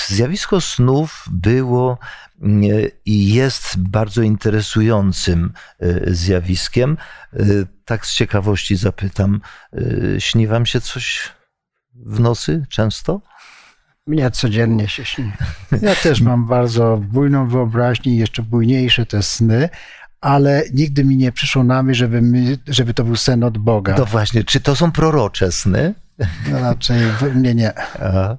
[0.08, 1.98] Zjawisko snów było
[3.04, 6.96] i jest bardzo interesującym e, zjawiskiem.
[7.84, 9.40] Tak z ciekawości zapytam,
[10.18, 11.32] śni wam się coś
[11.94, 13.20] w nocy często?
[14.06, 15.32] Mnie codziennie się śni.
[15.82, 19.68] Ja też mam bardzo bujną wyobraźnię i jeszcze bujniejsze te sny,
[20.20, 23.94] ale nigdy mi nie przyszło na myśl, żeby, mi, żeby to był sen od Boga.
[23.98, 25.94] No właśnie, czy to są prorocze sny?
[26.50, 27.00] No raczej
[27.34, 27.74] mnie nie.
[27.78, 28.36] Aha.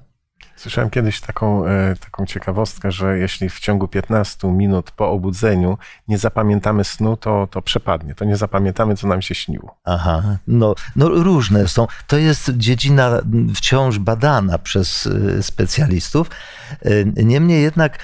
[0.58, 6.18] Słyszałem kiedyś taką, e, taką ciekawostkę, że jeśli w ciągu 15 minut po obudzeniu nie
[6.18, 8.14] zapamiętamy snu, to, to przepadnie.
[8.14, 9.78] To nie zapamiętamy, co nam się śniło.
[9.84, 11.86] Aha, no, no różne są.
[12.06, 13.20] To jest dziedzina
[13.54, 16.30] wciąż badana przez e, specjalistów.
[16.82, 17.98] E, niemniej jednak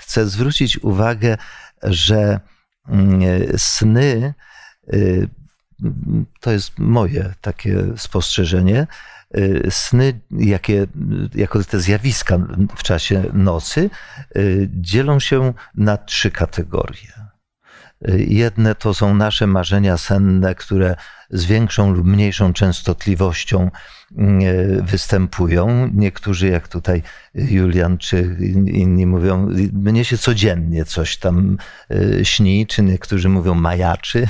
[0.00, 1.36] chcę zwrócić uwagę,
[1.82, 2.40] że
[3.56, 4.34] sny
[6.40, 8.86] to jest moje takie spostrzeżenie
[9.70, 10.86] sny, jakie,
[11.34, 12.38] jako te zjawiska
[12.76, 13.90] w czasie nocy,
[14.36, 17.12] y, dzielą się na trzy kategorie.
[18.08, 20.96] Y, jedne to są nasze marzenia senne, które
[21.30, 23.70] z większą lub mniejszą częstotliwością
[24.82, 25.90] występują.
[25.94, 27.02] Niektórzy, jak tutaj
[27.34, 31.56] Julian czy inni mówią, mnie się codziennie coś tam
[31.90, 34.26] e, śni, czy niektórzy mówią majaczy,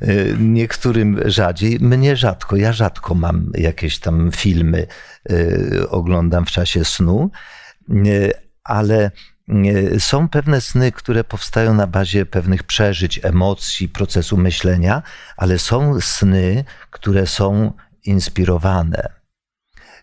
[0.00, 1.80] e, niektórym rzadziej.
[1.80, 4.86] Mnie rzadko, ja rzadko mam jakieś tam filmy,
[5.88, 7.30] oglądam w czasie snu,
[8.64, 9.10] ale
[9.98, 15.02] są pewne sny, które powstają na bazie pewnych przeżyć, emocji, procesu myślenia,
[15.36, 17.72] ale są sny, które są
[18.04, 19.08] inspirowane,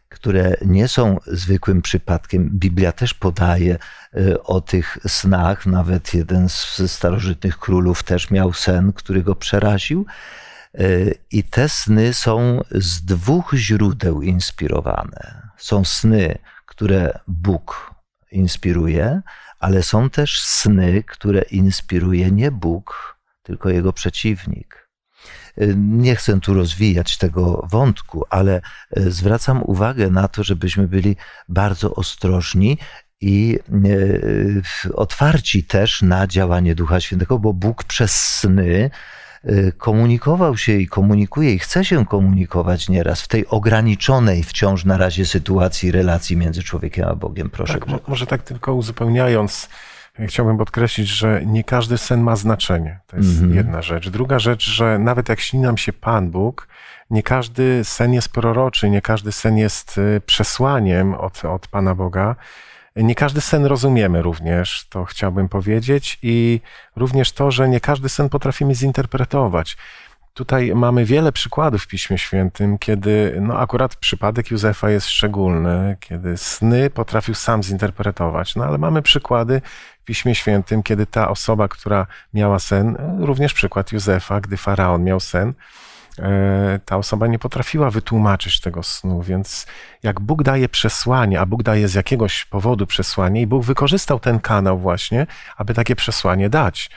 [0.10, 2.50] które nie są zwykłym przypadkiem.
[2.54, 3.78] Biblia też podaje
[4.18, 5.66] y, o tych snach.
[5.66, 10.06] Nawet jeden z starożytnych królów też miał sen, który go przeraził.
[10.80, 15.42] Y, I te sny są z dwóch źródeł inspirowane.
[15.58, 17.96] Są sny, które Bóg
[18.32, 19.22] inspiruje,
[19.60, 24.81] ale są też sny, które inspiruje nie Bóg, tylko jego przeciwnik.
[25.78, 28.62] Nie chcę tu rozwijać tego wątku, ale
[28.92, 31.16] e, zwracam uwagę na to, żebyśmy byli
[31.50, 32.78] bardzo ostrożni
[33.22, 33.60] i
[34.86, 38.90] e, otwarci też na działanie Ducha Świętego, bo Bóg przez sny
[39.78, 45.26] komunikował się i komunikuje i chce się komunikować nieraz w tej ograniczonej wciąż na razie
[45.26, 47.50] sytuacji relacji między człowiekiem a Bogiem.
[47.50, 47.80] Proszę.
[47.80, 49.70] Tak, może tak tylko uzupełniając,
[50.28, 53.00] Chciałbym podkreślić, że nie każdy sen ma znaczenie.
[53.08, 53.56] To jest -hmm.
[53.56, 54.10] jedna rzecz.
[54.10, 56.68] Druga rzecz, że nawet jak śni nam się Pan Bóg,
[57.10, 62.36] nie każdy sen jest proroczy, nie każdy sen jest y, przesłaniem od, od Pana Boga.
[62.96, 66.62] Nie każdy sen rozumiemy również, to chciałbym powiedzieć, i
[66.96, 69.78] również to, że nie każdy sen potrafimy zinterpretować.
[70.34, 76.38] Tutaj mamy wiele przykładów w Piśmie Świętym, kiedy no akurat przypadek Józefa jest szczególny, kiedy
[76.38, 78.56] sny potrafił sam zinterpretować.
[78.56, 79.62] No ale mamy przykłady
[80.02, 85.20] w Piśmie Świętym, kiedy ta osoba, która miała sen, również przykład Józefa, gdy faraon miał
[85.20, 85.54] sen,
[86.20, 89.68] e, ta osoba nie potrafiła wytłumaczyć tego snu, więc
[90.04, 94.40] jak Bóg daje przesłanie, a Bóg daje z jakiegoś powodu przesłanie, i Bóg wykorzystał ten
[94.40, 96.90] kanał właśnie, aby takie przesłanie dać.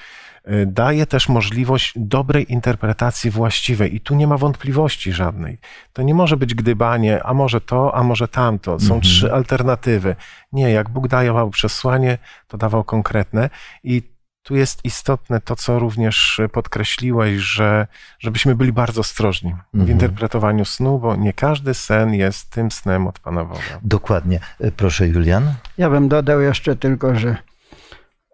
[0.52, 5.58] Y, daje też możliwość dobrej interpretacji właściwej i tu nie ma wątpliwości żadnej.
[5.92, 8.80] To nie może być gdybanie, a może to, a może tamto.
[8.80, 9.00] Są mhm.
[9.00, 10.16] trzy alternatywy.
[10.52, 13.50] Nie, jak Bóg dawał przesłanie, to dawał konkretne
[13.84, 14.02] i
[14.42, 17.86] tu jest istotne to, co również podkreśliłeś, że
[18.18, 19.86] żebyśmy byli bardzo ostrożni mhm.
[19.86, 23.60] w interpretowaniu snu, bo nie każdy sen jest tym snem od Pana Boga.
[23.82, 24.40] Dokładnie.
[24.64, 25.54] Y, proszę, Julian.
[25.78, 27.36] Ja bym dodał jeszcze tylko, że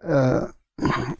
[0.04, 0.46] e,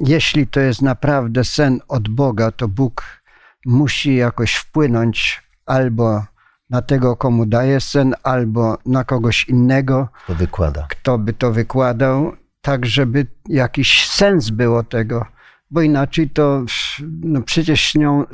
[0.01, 3.23] jeśli to jest naprawdę sen od Boga, to Bóg
[3.67, 6.25] musi jakoś wpłynąć albo
[6.71, 10.87] na tego, komu daje sen, albo na kogoś innego, to wykłada.
[10.91, 15.27] kto by to wykładał, tak żeby jakiś sens było tego,
[15.71, 16.65] bo inaczej to
[17.03, 18.25] no przecież śnią,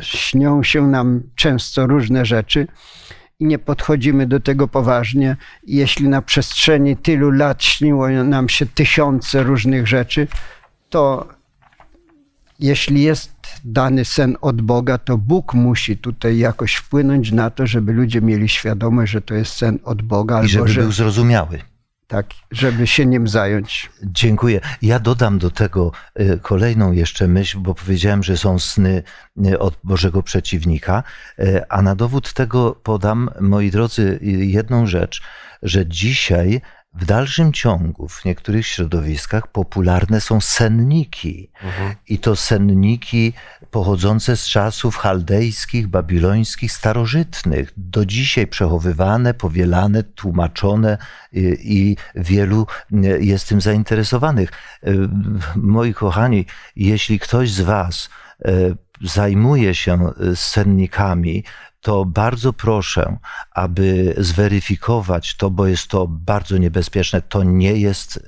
[0.00, 2.66] śnią się nam często różne rzeczy
[3.40, 5.36] i nie podchodzimy do tego poważnie.
[5.66, 10.28] Jeśli na przestrzeni tylu lat śniło nam się tysiące różnych rzeczy,
[10.94, 11.28] to
[12.58, 13.32] jeśli jest
[13.64, 18.48] dany sen od Boga, to Bóg musi tutaj jakoś wpłynąć na to, żeby ludzie mieli
[18.48, 21.60] świadomość, że to jest sen od Boga, I albo żeby że, był zrozumiały.
[22.06, 23.90] tak, żeby się nim zająć.
[24.02, 24.60] Dziękuję.
[24.82, 29.02] Ja dodam do tego y, kolejną jeszcze myśl, bo powiedziałem, że są sny
[29.46, 31.02] y, od Bożego przeciwnika,
[31.38, 35.22] y, a na dowód tego podam, moi drodzy, jedną rzecz,
[35.62, 36.60] że dzisiaj
[36.94, 41.50] w dalszym ciągu w niektórych środowiskach popularne są senniki.
[42.08, 43.32] I to senniki
[43.70, 50.98] pochodzące z czasów chaldejskich, babilońskich, starożytnych, do dzisiaj przechowywane, powielane, tłumaczone
[51.32, 52.66] i, i wielu
[53.20, 54.50] jest tym zainteresowanych.
[55.56, 58.10] Moi kochani, jeśli ktoś z Was
[59.00, 61.44] zajmuje się sennikami,
[61.84, 63.16] to bardzo proszę,
[63.50, 67.22] aby zweryfikować to, bo jest to bardzo niebezpieczne.
[67.22, 68.20] To nie jest,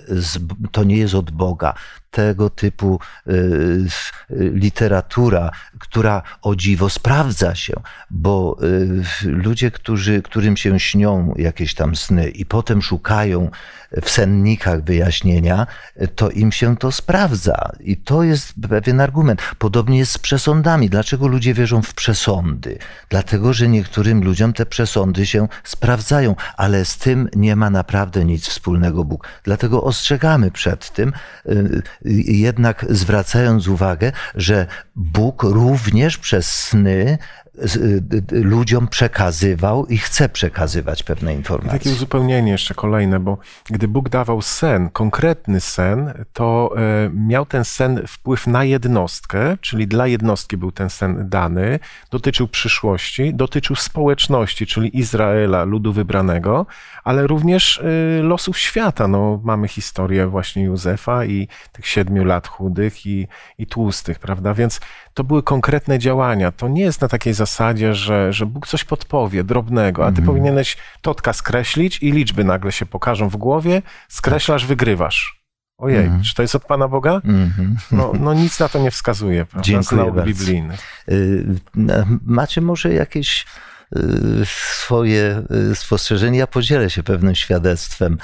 [0.72, 1.74] to nie jest od Boga.
[2.16, 3.86] Tego typu y,
[4.30, 7.74] literatura, która o dziwo sprawdza się,
[8.10, 8.58] bo
[9.24, 13.50] y, ludzie, którzy, którym się śnią jakieś tam sny i potem szukają
[14.02, 15.66] w sennikach wyjaśnienia,
[16.14, 17.72] to im się to sprawdza.
[17.80, 19.42] I to jest pewien argument.
[19.58, 20.90] Podobnie jest z przesądami.
[20.90, 22.78] Dlaczego ludzie wierzą w przesądy?
[23.08, 28.48] Dlatego, że niektórym ludziom te przesądy się sprawdzają, ale z tym nie ma naprawdę nic
[28.48, 29.28] wspólnego Bóg.
[29.42, 31.12] Dlatego ostrzegamy przed tym,
[31.46, 31.82] y,
[32.26, 34.66] jednak zwracając uwagę, że
[34.96, 37.18] Bóg również przez sny
[38.30, 41.78] ludziom przekazywał i chce przekazywać pewne informacje.
[41.78, 43.38] Takie uzupełnienie jeszcze kolejne, bo
[43.70, 49.86] gdy Bóg dawał sen, konkretny sen, to e, miał ten sen wpływ na jednostkę, czyli
[49.86, 51.78] dla jednostki był ten sen dany,
[52.10, 56.66] dotyczył przyszłości, dotyczył społeczności, czyli Izraela, ludu wybranego,
[57.04, 59.08] ale również e, losów świata.
[59.08, 64.54] No, mamy historię właśnie Józefa i tych siedmiu lat chudych i, i tłustych, prawda?
[64.54, 64.80] Więc
[65.16, 66.52] to były konkretne działania.
[66.52, 70.26] To nie jest na takiej zasadzie, że, że Bóg coś podpowie drobnego, a ty mm.
[70.26, 74.68] powinieneś totka skreślić i liczby nagle się pokażą w głowie, skreślasz, tak.
[74.68, 75.42] wygrywasz.
[75.78, 76.22] Ojej, mm.
[76.22, 77.20] czy to jest od Pana Boga?
[77.24, 77.74] Mm -hmm.
[77.92, 79.66] no, no nic na to nie wskazuje, prawda?
[79.66, 80.80] Dziękuję biblijnych.
[81.08, 81.56] Y,
[82.26, 83.46] macie może jakieś
[83.96, 84.00] y,
[84.44, 86.38] swoje y, spostrzeżenia?
[86.38, 88.18] Ja podzielę się pewnym świadectwem,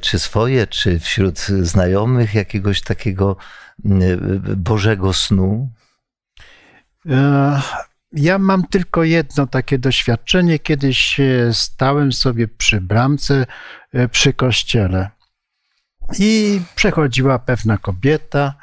[0.00, 3.36] czy swoje, czy wśród znajomych jakiegoś takiego
[4.56, 5.70] Bożego snu,
[8.12, 10.58] ja mam tylko jedno takie doświadczenie.
[10.58, 11.20] Kiedyś
[11.52, 13.46] stałem sobie przy bramce
[13.92, 15.10] e, przy kościele
[16.18, 18.54] i przechodziła pewna kobieta,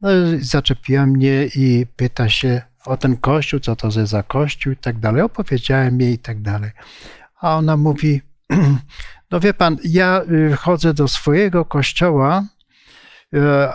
[0.00, 0.08] no,
[0.40, 5.22] zaczepiła mnie i pyta się o ten kościół, co to za kościół i tak dalej.
[5.22, 6.70] Opowiedziałem jej i tak dalej.
[7.40, 8.22] A ona mówi,
[9.30, 12.44] no wie pan, ja y, chodzę do swojego kościoła
[13.34, 13.72] e,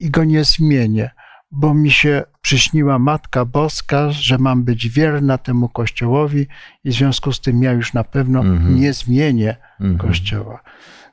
[0.00, 1.10] i go nie zmienię
[1.50, 6.46] bo mi się przyśniła Matka Boska, że mam być wierna temu Kościołowi
[6.84, 8.80] i w związku z tym ja już na pewno mm -hmm.
[8.80, 10.00] nie zmienię mm -hmm.
[10.00, 10.60] Kościoła.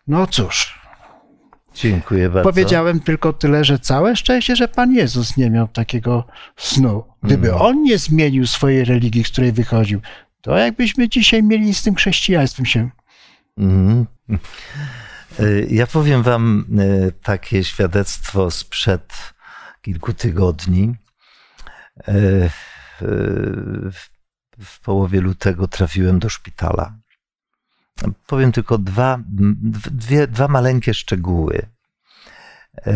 [0.07, 0.79] No cóż.
[1.75, 2.49] Dziękuję bardzo.
[2.49, 7.03] Powiedziałem tylko tyle, że całe szczęście, że Pan Jezus nie miał takiego snu.
[7.23, 7.61] Gdyby mm.
[7.61, 10.01] On nie zmienił swojej religii, z której wychodził,
[10.41, 12.89] to jakbyśmy dzisiaj mieli z tym chrześcijaństwem się.
[13.57, 14.05] Mm.
[15.69, 19.34] Ja powiem Wam e, takie świadectwo sprzed
[19.85, 20.95] kilku tygodni.
[22.07, 22.49] E,
[24.59, 26.93] w połowie lutego trafiłem do szpitala.
[28.27, 29.19] Powiem tylko dwa,
[29.91, 31.67] dwie, dwa maleńkie szczegóły.
[32.77, 32.93] E,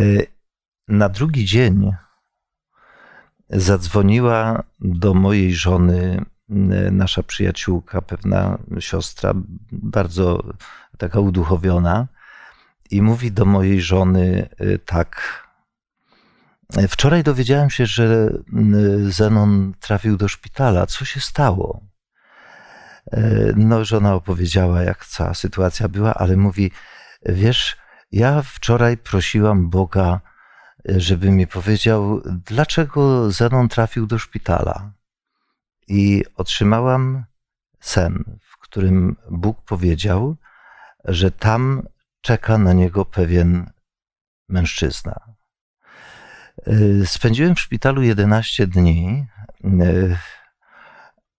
[0.88, 1.92] na drugi dzień
[3.50, 6.26] zadzwoniła do mojej żony
[6.92, 9.34] nasza przyjaciółka, pewna siostra,
[9.72, 10.44] bardzo
[10.98, 12.08] taka uduchowiona,
[12.92, 15.49] i mówi do mojej żony e, tak:
[16.90, 20.86] Wczoraj dowiedziałem się, że mm, Zenon trafił do szpitala.
[20.86, 21.82] Co się stało?
[23.12, 26.72] E, no, żona opowiedziała, jak cała sytuacja była, ale mówi:
[27.26, 27.78] Wiesz,
[28.12, 30.22] ja wczoraj prosiłam Boga,
[30.86, 34.92] żeby mi powiedział, dlaczego Zenon trafił do szpitala.
[35.88, 37.26] I otrzymałam
[37.80, 40.36] sen, w którym Bóg powiedział,
[41.06, 41.88] że tam
[42.22, 43.72] czeka na niego pewien
[44.50, 45.39] mężczyzna.
[46.68, 49.26] Y, spędziłem w szpitalu 11 dni,
[49.64, 50.18] y,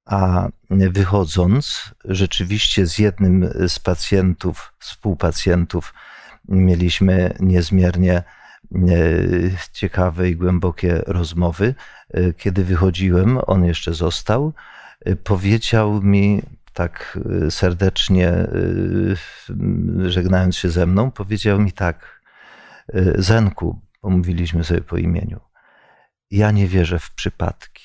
[0.07, 5.95] a wychodząc, rzeczywiście z jednym z pacjentów, współpacjentów,
[6.49, 8.23] mieliśmy niezmiernie
[8.73, 11.75] y, ciekawe i głębokie rozmowy.
[12.37, 14.53] Kiedy wychodziłem, on jeszcze został,
[15.25, 16.43] powiedział mi
[16.73, 17.19] tak
[17.51, 18.33] serdecznie,
[20.05, 22.21] żegnając się ze mną, powiedział mi tak:
[23.15, 25.41] Zenku, bo mówiliśmy sobie po imieniu.
[26.31, 27.85] ja nie wierzę w przypadki.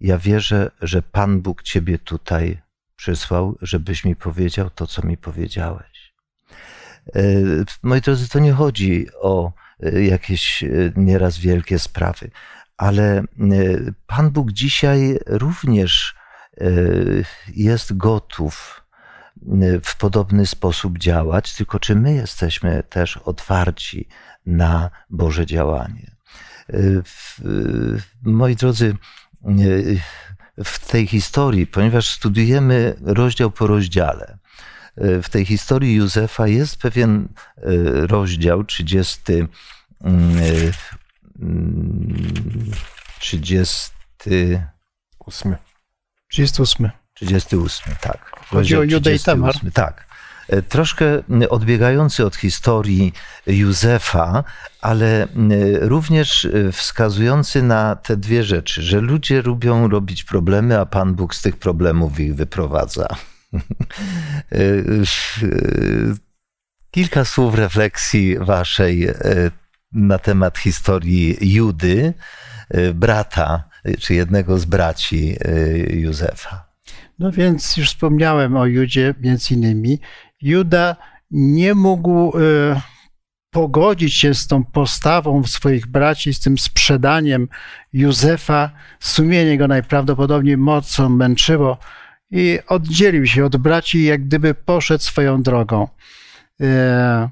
[0.00, 2.62] Ja wierzę, że Pan Bóg Ciebie tutaj
[2.96, 6.14] przysłał, żebyś mi powiedział to, co mi powiedziałeś.
[7.14, 7.20] E,
[7.82, 9.52] moi drodzy, to nie chodzi o
[9.82, 12.30] e, jakieś e, nieraz wielkie sprawy,
[12.76, 13.22] ale
[14.06, 16.14] Pan Bóg dzisiaj również
[17.48, 18.82] jest gotów
[19.82, 24.08] w podobny sposób działać, tylko czy my jesteśmy też otwarci
[24.46, 26.16] na Boże działanie.
[28.22, 28.96] Moi drodzy,
[30.64, 34.38] w tej historii, ponieważ studujemy rozdział po rozdziale,
[34.96, 37.28] w tej historii Józefa jest pewien
[38.06, 39.22] rozdział 30,
[43.20, 45.56] 38.
[46.28, 46.90] 38.
[47.14, 48.32] 38, tak.
[48.48, 49.54] Chodzi o Judę i Tamar.
[49.72, 50.05] Tak.
[50.48, 53.12] E, troszkę odbiegający od historii
[53.46, 54.44] Józefa,
[54.80, 55.28] ale
[55.80, 61.34] również e, wskazujący na te dwie rzeczy, że ludzie lubią robić problemy, a Pan Bóg
[61.34, 63.08] z tych problemów ich wyprowadza.
[64.52, 64.58] E,
[66.90, 69.08] kilka słów refleksji waszej
[69.92, 72.14] na temat historii Judy,
[72.94, 73.64] brata,
[74.00, 75.36] czy jednego z braci
[75.88, 76.66] Józefa.
[77.18, 80.00] No więc już wspomniałem o Judzie między innymi.
[80.42, 80.96] Juda
[81.30, 82.80] nie mógł e,
[83.50, 87.48] pogodzić się z tą postawą swoich braci, z tym sprzedaniem
[87.92, 88.70] Józefa.
[89.00, 91.78] Sumienie go najprawdopodobniej mocno męczyło
[92.30, 95.88] i oddzielił się od braci, jak gdyby poszedł swoją drogą.
[96.60, 97.30] E,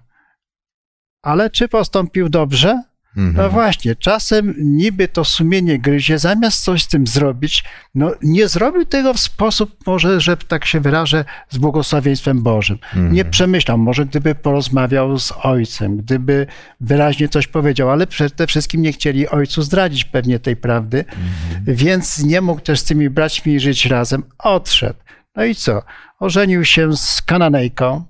[1.22, 2.82] ale czy postąpił dobrze?
[3.16, 3.36] Mhm.
[3.36, 8.84] No właśnie, czasem niby to sumienie gryzie, zamiast coś z tym zrobić, no nie zrobił
[8.84, 12.78] tego w sposób, może, że tak się wyrażę, z błogosławieństwem Bożym.
[12.84, 13.12] Mhm.
[13.12, 16.46] Nie przemyślał, może gdyby porozmawiał z ojcem, gdyby
[16.80, 21.76] wyraźnie coś powiedział, ale przede wszystkim nie chcieli ojcu zdradzić pewnie tej prawdy, mhm.
[21.76, 24.22] więc nie mógł też z tymi braćmi żyć razem.
[24.38, 24.98] Odszedł.
[25.36, 25.82] No i co?
[26.18, 28.04] Ożenił się z Kananejką,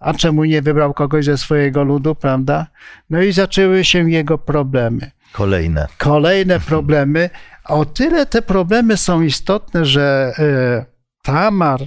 [0.00, 2.66] a czemu nie wybrał kogoś ze swojego ludu, prawda?
[3.10, 5.10] No i zaczęły się jego problemy.
[5.32, 5.86] Kolejne.
[5.98, 7.30] Kolejne problemy.
[7.64, 10.84] O tyle te problemy są istotne, że e,
[11.22, 11.80] Tamar,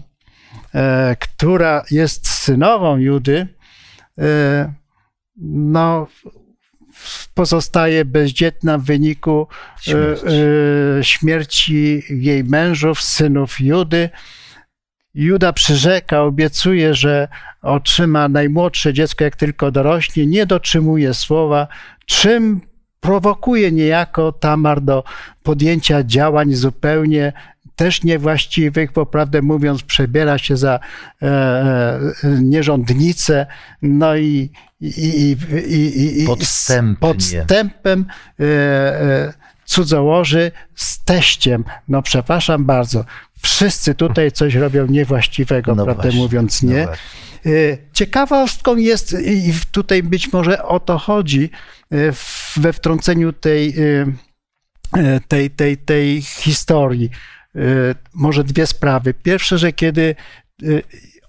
[0.76, 3.48] e, która jest synową Judy,
[4.20, 4.74] e,
[5.38, 6.08] no,
[7.34, 9.48] pozostaje bezdzietna w wyniku
[9.82, 10.26] śmierci.
[11.02, 14.10] śmierci jej mężów, synów Judy.
[15.16, 17.28] Juda przyrzeka, obiecuje, że
[17.62, 21.68] otrzyma najmłodsze dziecko, jak tylko dorośnie, nie dotrzymuje słowa,
[22.06, 22.62] czym
[23.00, 25.04] prowokuje niejako Tamar do
[25.44, 27.34] podjęcia działań zupełnie
[27.76, 30.80] też niewłaściwych, bo prawdę mówiąc, przebiera się za
[31.22, 33.46] e, e, nierządnicę,
[33.82, 34.52] no i,
[34.82, 35.38] i,
[35.68, 36.26] i, i
[37.00, 38.06] podstępem
[38.40, 39.34] e, e,
[39.66, 41.64] cudzołoży z teściem.
[41.88, 43.06] No przepraszam bardzo,
[43.42, 46.86] wszyscy tutaj coś robią niewłaściwego, no prawdę właśnie, mówiąc nie.
[46.86, 46.92] No
[47.94, 51.50] Ciekawostką jest, i tutaj być może o to chodzi,
[51.94, 52.14] y,
[52.58, 54.06] we wtrąceniu tej, y,
[55.28, 57.10] tej, tej, tej historii.
[58.14, 59.14] Może dwie sprawy.
[59.14, 60.16] Pierwsze, że kiedy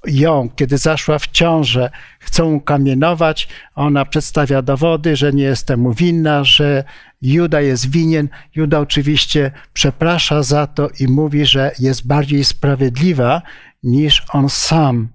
[0.07, 6.44] ją, kiedy zaszła w ciążę, chcą kamienować, ona przedstawia dowody, że nie jest temu winna,
[6.44, 6.84] że
[7.22, 8.28] Juda jest winien.
[8.55, 13.42] Juda oczywiście przeprasza za to i mówi, że jest bardziej sprawiedliwa
[13.82, 15.09] niż on sam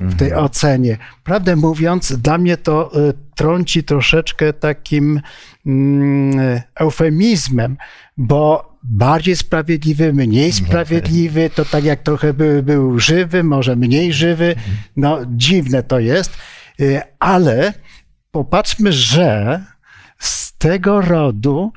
[0.00, 0.46] w tej mhm.
[0.46, 0.98] ocenie.
[1.24, 5.20] Prawdę mówiąc, dla mnie to y, trąci troszeczkę takim
[5.66, 7.76] mm, eufemizmem,
[8.16, 14.48] bo bardziej sprawiedliwy, mniej sprawiedliwy, to tak jak trochę był, był żywy, może mniej żywy.
[14.48, 14.76] Mhm.
[14.96, 16.36] No, dziwne to jest,
[16.80, 17.72] y, ale
[18.30, 19.60] popatrzmy, że
[20.18, 21.72] z tego rodu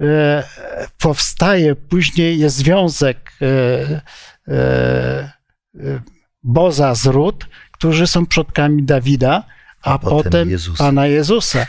[0.00, 0.04] y,
[0.98, 3.32] powstaje później jest związek
[6.42, 9.44] Boza z Rut, którzy są przodkami Dawida,
[9.82, 10.84] a, a potem, potem Jezusa.
[10.84, 11.66] Pana Jezusa.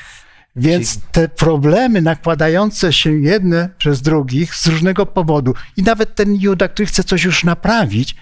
[0.56, 6.68] Więc te problemy nakładające się jedne przez drugich z różnego powodu i nawet ten Juda,
[6.68, 8.16] który chce coś już naprawić,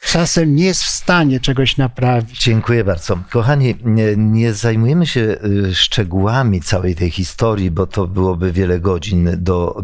[0.00, 2.42] czasem nie jest w stanie czegoś naprawić.
[2.42, 3.18] Dziękuję bardzo.
[3.30, 9.30] Kochani, nie, nie, zajmujemy się y, szczegółami całej tej historii, bo to byłoby wiele godzin
[9.36, 9.80] do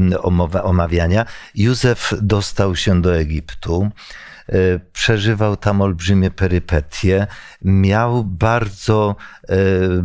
[0.63, 1.27] omawiania.
[1.55, 3.91] Józef dostał się do Egiptu.
[4.49, 4.55] E,
[4.93, 7.27] przeżywał tam olbrzymie perypetie,
[7.63, 9.17] miał bardzo
[9.49, 9.57] e,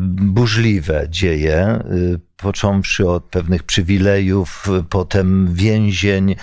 [0.08, 1.82] burzliwe dzieje, e,
[2.38, 6.36] począwszy od pewnych przywilejów, potem więzień,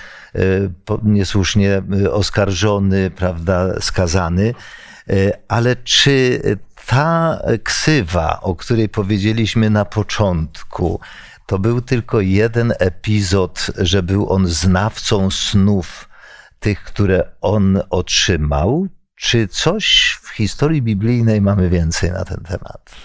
[1.03, 1.83] niesłusznie
[2.13, 4.55] oskarżony, prawda, skazany.
[5.49, 6.41] Ale czy
[6.87, 11.01] ta ksywa, o której powiedzieliśmy na początku,
[11.47, 16.09] to był tylko jeden epizod, że był on znawcą snów
[16.65, 18.87] tych, które on otrzymał?
[19.17, 22.97] Czy coś w historii biblijnej mamy więcej na ten temat?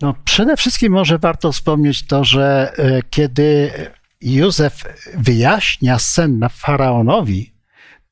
[0.00, 3.72] No, przede wszystkim może warto wspomnieć to, że e, kiedy
[4.20, 4.84] Józef
[5.14, 7.54] wyjaśnia sen na faraonowi,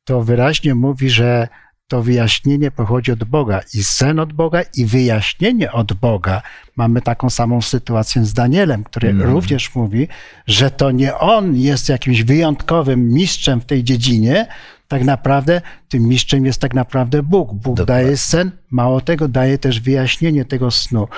[0.05, 1.49] to wyraźnie mówi, że
[1.89, 6.43] to wyjaśnienie pochodzi od Boga i sen od Boga i wyjaśnienie od Boga.
[6.77, 9.23] Mamy taką samą sytuację z Danielem, który mm.
[9.31, 10.09] również mówi,
[10.47, 14.47] że to nie on jest jakimś wyjątkowym mistrzem w tej dziedzinie,
[14.89, 17.55] tak naprawdę tym mistrzem jest tak naprawdę Bóg.
[17.55, 18.05] Bóg Dokładnie.
[18.05, 21.09] daje sen, mało tego, daje też wyjaśnienie tego snu.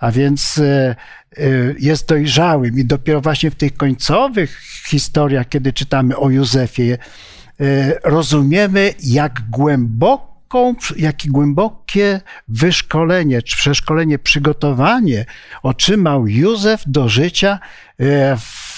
[0.00, 0.96] A więc e,
[1.36, 1.44] e,
[1.78, 6.96] jest dojrzałym i dopiero właśnie w tych końcowych historiach, kiedy czytamy o Józefie,
[8.04, 15.24] rozumiemy, jak głęboką, jakie głębokie wyszkolenie, czy przeszkolenie, przygotowanie
[15.62, 17.58] otrzymał Józef do życia
[18.38, 18.73] w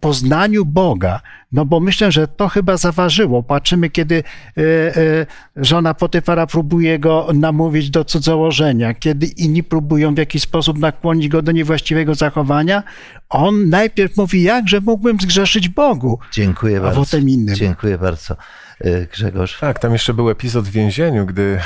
[0.00, 1.20] poznaniu Boga.
[1.52, 3.42] No bo myślę, że to chyba zaważyło.
[3.42, 4.22] Patrzymy, kiedy
[4.56, 5.26] e, e,
[5.56, 11.42] żona Potyfara próbuje go namówić do cudzołożenia, kiedy inni próbują w jakiś sposób nakłonić go
[11.42, 12.82] do niewłaściwego zachowania.
[13.28, 16.18] On najpierw mówi, jakże mógłbym zgrzeszyć Bogu.
[16.32, 17.00] Dziękuję a bardzo.
[17.00, 17.54] potem innym.
[17.54, 18.36] Dziękuję bardzo.
[18.80, 19.58] E, Grzegorz.
[19.60, 21.60] Tak, tam jeszcze był epizod w więzieniu, gdy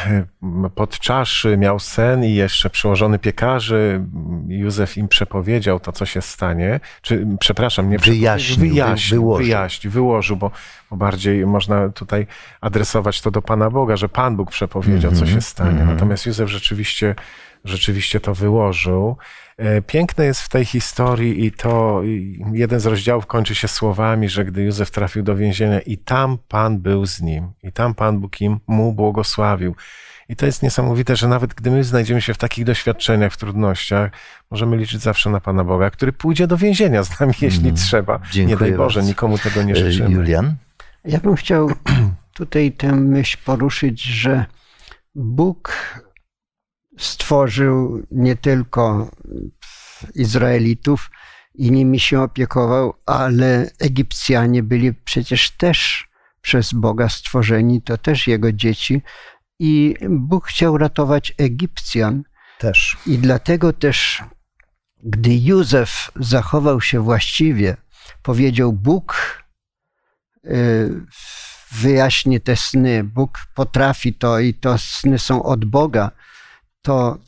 [0.74, 4.04] pod czaszy miał sen i jeszcze przełożony piekarzy
[4.48, 6.80] Józef im przepowiedział to, co się stanie.
[7.02, 9.44] Czy, przepraszam, nie wyjaśnił, wyjaśnił, wyłożył.
[9.44, 10.50] wyjaśnił, wyłożył, bo,
[10.90, 12.26] bo bardziej można tutaj
[12.60, 15.70] adresować to do Pana Boga, że Pan Bóg przepowiedział, mm -hmm, co mhm, się stanie.
[15.70, 15.92] Mm -hmm.
[15.92, 17.14] Natomiast Józef rzeczywiście,
[17.64, 19.16] rzeczywiście to wyłożył.
[19.56, 22.02] E, piękne jest w tej historii i to
[22.52, 26.78] jeden z rozdziałów kończy się słowami, że gdy Józef trafił do więzienia i tam Pan
[26.78, 29.74] był z nim, i tam Pan Bóg im mu błogosławił.
[30.28, 34.10] I to jest niesamowite, że nawet gdy my znajdziemy się w takich doświadczeniach, w trudnościach,
[34.50, 38.20] możemy liczyć zawsze na Pana Boga, który pójdzie do więzienia z nami, jeśli mm, trzeba.
[38.46, 39.00] Nie daj Boże, bardzo.
[39.00, 40.10] nikomu tego nie e, życzymy.
[40.10, 40.54] Julian?
[41.04, 41.70] Ja bym chciał
[42.34, 44.44] tutaj tę myśl poruszyć, że
[45.14, 45.72] Bóg
[46.99, 49.11] stworzył nie tylko
[50.14, 51.11] Izraelitów
[51.55, 56.09] i nimi się opiekował, ale Egipcjanie byli przecież też
[56.40, 59.03] przez Boga stworzeni, to też jego dzieci.
[59.59, 62.22] I Bóg chciał ratować Egipcjan.
[62.59, 62.97] Też.
[63.07, 64.22] I dlatego też,
[65.03, 67.76] gdy Józef zachował się właściwie,
[68.22, 69.42] powiedział: Bóg
[70.45, 70.90] y,
[71.72, 76.11] wyjaśni te sny, Bóg potrafi to i to sny są od Boga
[76.85, 77.18] to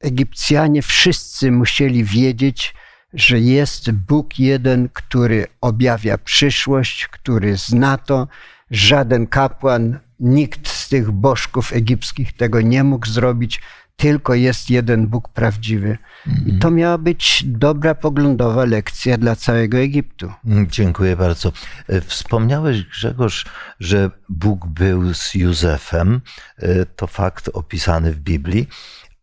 [0.00, 2.74] Egipcjanie wszyscy musieli wiedzieć,
[3.12, 8.28] że jest Bóg jeden, który objawia przyszłość, który zna to.
[8.70, 13.60] Żaden kapłan, nikt z tych bożków egipskich tego nie mógł zrobić,
[13.96, 15.98] tylko jest jeden Bóg prawdziwy.
[16.26, 16.58] I mhm.
[16.58, 20.32] to miała być dobra poglądowa lekcja dla całego Egiptu.
[20.46, 21.52] Mm, dziękuję bardzo.
[21.88, 23.44] E, wspomniałeś, Grzegorz,
[23.80, 26.20] że Bóg był z Józefem.
[26.58, 28.68] E, to fakt opisany w Biblii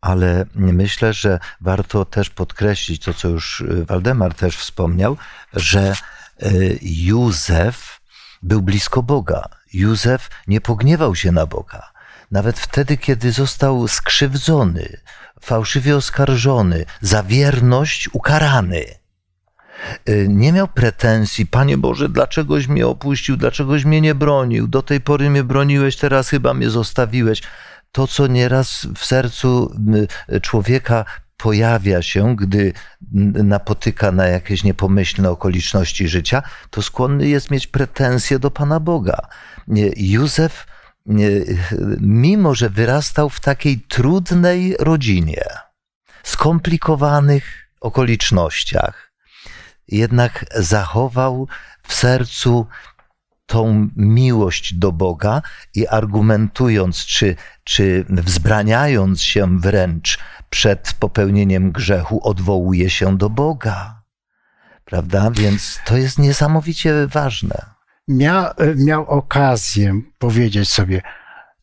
[0.01, 5.17] ale myślę, że warto też podkreślić to, co już e, Waldemar też wspomniał,
[5.53, 5.95] że
[6.81, 8.01] Józef
[8.43, 9.43] był blisko Boga.
[9.73, 11.90] Józef nie pogniewał się na Boga
[12.31, 14.97] nawet wtedy, kiedy został skrzywdzony,
[15.41, 18.85] fałszywie oskarżony, za wierność ukarany.
[20.09, 25.01] Y, nie miał pretensji, Panie Boże, dlaczegoś mnie opuścił, dlaczegoś mnie nie bronił, do tej
[25.01, 27.41] pory mnie broniłeś, teraz chyba mnie zostawiłeś.
[27.91, 29.75] To, co nieraz w sercu
[30.29, 31.05] y, człowieka
[31.37, 32.73] pojawia się, gdy
[33.43, 39.17] napotyka na jakieś niepomyślne okoliczności życia, to skłonny jest mieć pretensje do Pana Boga.
[39.97, 40.65] Józef
[41.99, 45.43] mimo że wyrastał w takiej trudnej rodzinie,
[46.23, 49.11] skomplikowanych okolicznościach,
[49.87, 51.47] jednak zachował
[51.83, 52.67] w sercu
[53.45, 55.41] tą miłość do Boga
[55.75, 64.01] i argumentując, czy, czy wzbraniając się wręcz przed popełnieniem grzechu, odwołuje się do Boga.
[64.85, 65.31] Prawda?
[65.31, 67.80] Więc to jest niesamowicie ważne
[68.11, 71.01] mia, miał okazję powiedzieć sobie,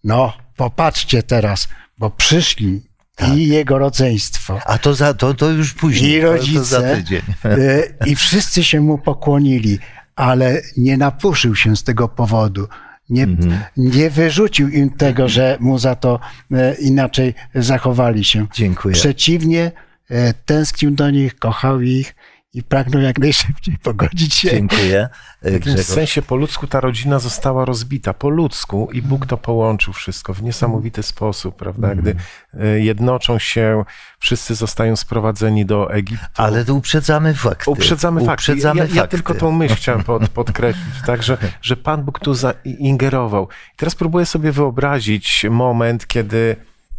[0.04, 1.68] no popatrzcie teraz,
[1.98, 2.82] bo przyszli
[3.16, 3.36] tak.
[3.36, 4.60] i jego rodzeństwo.
[4.66, 6.10] A to, za, to, to już później.
[6.10, 7.02] I rodzice.
[7.44, 9.78] Y, I wszyscy się mu pokłonili,
[10.16, 12.68] ale nie napuszył się z tego powodu.
[13.10, 13.60] Nie, mhm.
[13.76, 16.20] nie wyrzucił im tego, że mu za to
[16.52, 18.46] y, inaczej zachowali się.
[18.54, 18.94] Dziękuję.
[18.94, 19.72] Przeciwnie,
[20.10, 22.14] y, tęsknił do nich, kochał ich
[22.54, 24.50] i pragnął jak najszybciej pogodzić się.
[24.50, 25.08] Dziękuję.
[25.42, 30.34] W sensie po ludzku ta rodzina została rozbita, po ludzku i Bóg to połączył wszystko
[30.34, 31.94] w niesamowity sposób, prawda?
[31.94, 32.16] Gdy
[32.60, 33.84] e, jednoczą się,
[34.18, 36.26] wszyscy zostają sprowadzeni do Egiptu.
[36.36, 37.70] Ale tu uprzedzamy fakty.
[37.70, 38.32] Uprzedzamy fakty.
[38.34, 39.16] Uprzedzamy ja, ja fakty.
[39.16, 43.48] tylko tą myśl chciałem pod, podkreślić, tak, że, że Pan Bóg tu zaingerował.
[43.74, 46.56] I teraz próbuję sobie wyobrazić moment, kiedy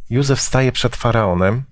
[0.09, 1.63] Józef staje przed Faraonem,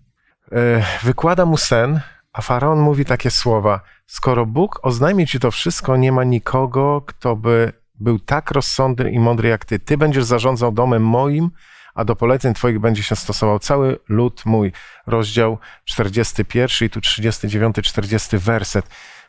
[0.52, 2.02] e, wykłada mu sen,
[2.38, 7.36] a Faraon mówi takie słowa: Skoro Bóg oznajmi ci to wszystko, nie ma nikogo, kto
[7.36, 9.80] by był tak rozsądny i mądry jak ty.
[9.80, 11.52] Ty będziesz zarządzał domem moim,
[11.96, 14.72] a do poleceń twoich będzie się stosował cały lud mój.
[15.08, 18.86] Rozdział 41 i tu 39, 40 werset.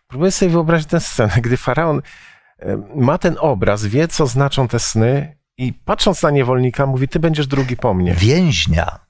[0.07, 2.03] Próbuję sobie wyobrazić tę scenę, gdy Faraon
[2.95, 7.47] ma ten obraz, wie co znaczą te sny i patrząc na niewolnika mówi, ty będziesz
[7.47, 8.15] drugi po mnie.
[8.15, 9.08] Więźnia.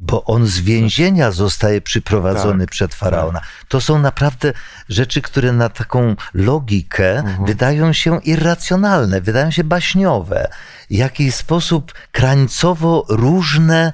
[0.00, 3.40] Bo on z więzienia zostaje przyprowadzony Tak, przed faraona.
[3.68, 4.52] To są naprawdę
[4.88, 10.48] rzeczy, które na taką logikę wydają się irracjonalne, wydają się baśniowe.
[10.90, 13.92] W jakiś sposób krańcowo różne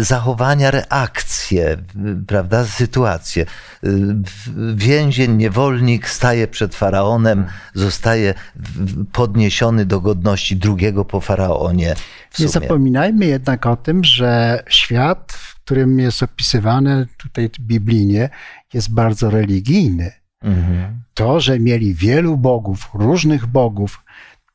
[0.00, 1.76] zachowania, reakcje,
[2.26, 3.46] prawda, sytuacje.
[3.84, 4.14] Y,
[4.74, 11.94] Więzień, niewolnik staje przed faraonem, zostaje w- podniesiony do godności drugiego po faraonie.
[12.38, 18.30] Nie zapominajmy jednak o tym, że świat, w którym jest opisywany tutaj biblijnie,
[18.74, 20.12] jest bardzo religijny.
[20.42, 21.02] Mhm.
[21.14, 24.04] To, że mieli wielu bogów, różnych bogów,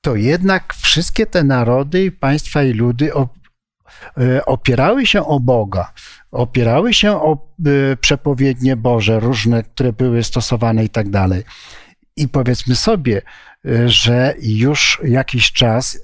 [0.02, 5.94] to jednak wszystkie te narody, i państwa i ludy e, opierały się o Boga,
[6.32, 7.34] opierały się o
[7.66, 11.44] e, przepowiednie Boże, różne, które były stosowane i tak dalej.
[12.16, 13.22] I powiedzmy sobie,
[13.66, 16.00] e, że już jakiś czas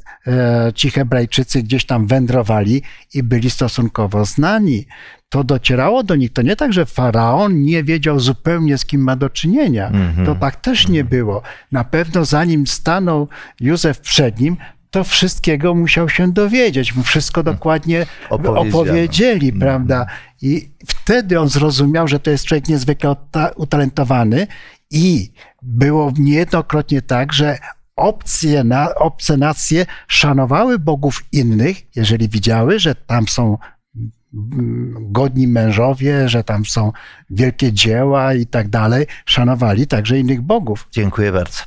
[0.76, 2.82] ci Hebrajczycy gdzieś tam wędrowali
[3.14, 4.86] i byli stosunkowo znani.
[5.30, 6.34] To docierało do nich.
[6.34, 9.88] To nie tak, że faraon nie wiedział zupełnie z kim ma do czynienia.
[9.88, 10.26] Mhm.
[10.26, 11.42] To tak też nie było.
[11.72, 13.28] Na pewno zanim stanął
[13.60, 14.58] Józef przed nim,
[14.92, 16.96] to wszystkiego musiał się dowiedzieć.
[16.96, 18.80] Mu wszystko dokładnie Opowiedziano.
[18.80, 20.06] opowiedzieli, prawda?
[20.42, 23.16] I wtedy on zrozumiał, że to jest człowiek niezwykle
[23.56, 24.48] utalentowany
[24.92, 27.58] i było niejednokrotnie tak, że
[27.96, 33.58] obce, na, obce nacje szanowały bogów innych, jeżeli widziały, że tam są
[34.34, 36.92] mm, godni mężowie, że tam są
[37.30, 40.88] wielkie dzieła i tak dalej, szanowali także innych bogów.
[40.92, 41.64] Dziękuję bardzo.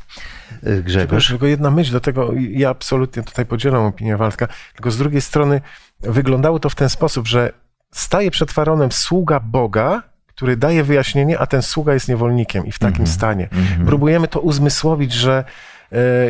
[0.67, 1.29] Y, Grzegorz.
[1.29, 5.61] Tylko jedna myśl do tego, ja absolutnie tutaj podzielam opinię Waldka, tylko z drugiej strony
[6.01, 7.53] wyglądało to w ten sposób, że
[7.93, 12.79] staje przed faraonem sługa Boga, który daje wyjaśnienie, a ten sługa jest niewolnikiem i w
[12.79, 13.49] takim stanie.
[13.87, 15.45] Próbujemy to uzmysłowić, że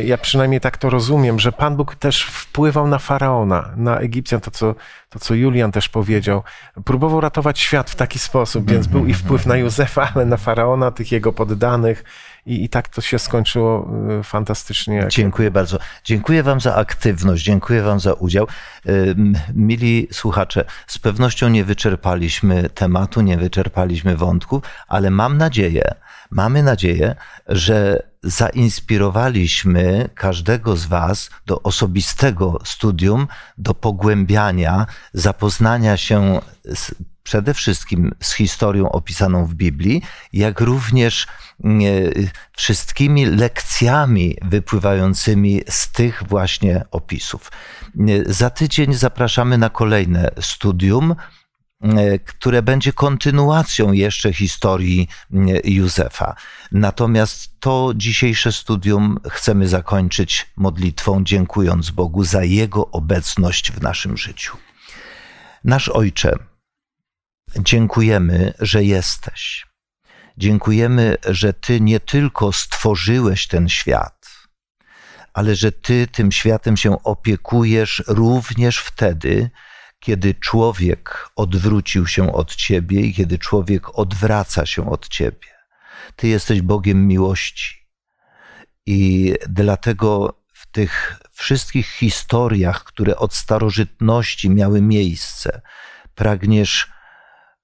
[0.05, 4.51] ja przynajmniej tak to rozumiem, że Pan Bóg też wpływał na faraona, na Egipcjan, to
[4.51, 4.75] co,
[5.11, 6.43] to co Julian też powiedział.
[6.85, 10.91] Próbował ratować świat w taki sposób, więc był i wpływ na Józefa, ale na faraona,
[10.91, 12.05] tych jego poddanych.
[12.47, 13.91] I, I tak to się skończyło
[14.21, 15.07] e, fantastycznie.
[15.09, 15.79] Dziękuję bardzo.
[16.05, 18.47] Dziękuję Wam za aktywność, dziękuję Wam za udział.
[18.89, 25.95] Ym, Mili słuchacze, z pewnością nie wyczerpaliśmy tematu, nie wyczerpaliśmy wątków, ale mam nadzieję,
[26.31, 27.15] mamy nadzieję,
[27.47, 33.27] że zainspirowaliśmy każdego z Was do osobistego studium,
[33.59, 40.03] do pogłębiania, zapoznania się z, przede wszystkim z historią opisaną w Biblii,
[40.33, 41.27] jak również
[41.65, 41.85] mm, e,
[42.57, 47.53] wszystkimi lekcjami wypływającymi z tych właśnie opisów.
[47.99, 51.15] E, Za tydzień zapraszamy na kolejne studium,
[52.25, 56.37] które będzie kontynuacją jeszcze historii e, Józefa.
[56.73, 64.57] Natomiast to dzisiejsze studium chcemy zakończyć modlitwą, dziękując Bogu za Jego obecność w naszym życiu.
[65.65, 66.39] Nasz Ojcze,
[67.59, 69.67] dziękujemy, że jesteś.
[70.37, 74.29] Dziękujemy, że Ty nie tylko stworzyłeś ten świat,
[75.35, 79.51] ale że Ty tym światem się opiekujesz również wtedy,
[80.01, 85.49] kiedy człowiek odwrócił się od Ciebie i kiedy człowiek odwraca się od Ciebie.
[86.17, 87.89] Ty jesteś Bogiem miłości.
[88.87, 95.61] I dlatego w tych wszystkich historiach, które od starożytności miały miejsce,
[96.15, 96.91] pragniesz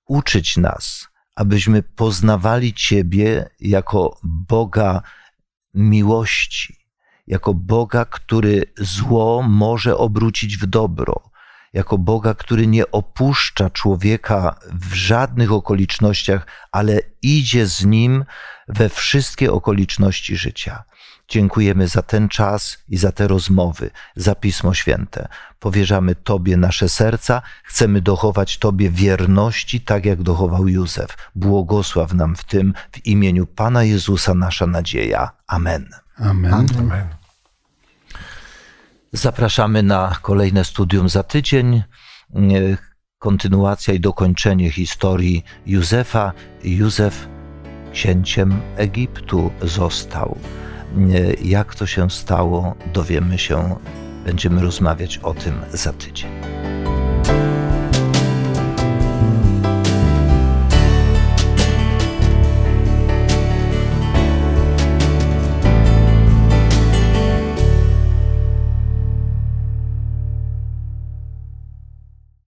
[0.07, 5.03] uczyć nas, abyśmy poznawali Ciebie jako Boga
[5.74, 6.76] miłości,
[7.26, 11.30] jako Boga, który zło może obrócić w dobro,
[11.75, 18.25] jako Boga, który nie opuszcza człowieka w żadnych okolicznościach, ale idzie z nim
[18.68, 20.85] we wszystkie okoliczności życia.
[21.29, 25.29] Dziękujemy za ten czas i za te rozmowy, za Pismo Święte.
[25.61, 31.16] Powierzamy Tobie nasze serca, chcemy dochować Tobie wierności, tak jak dochował Józef.
[31.35, 35.31] Błogosław nam w tym, w imieniu Pana Jezusa, nasza nadzieja.
[35.47, 35.89] Amen.
[36.18, 36.53] Amen.
[36.55, 37.24] Amen.
[39.17, 41.83] Zapraszamy na kolejne studium za tydzień.
[43.19, 46.33] Kontynuacja i dokończenie historii Józefa.
[46.65, 47.29] Józef
[47.93, 50.39] księciem Egiptu został.
[51.43, 53.77] Jak to się stało, dowiemy się,
[54.25, 56.31] będziemy rozmawiać o tym za tydzień.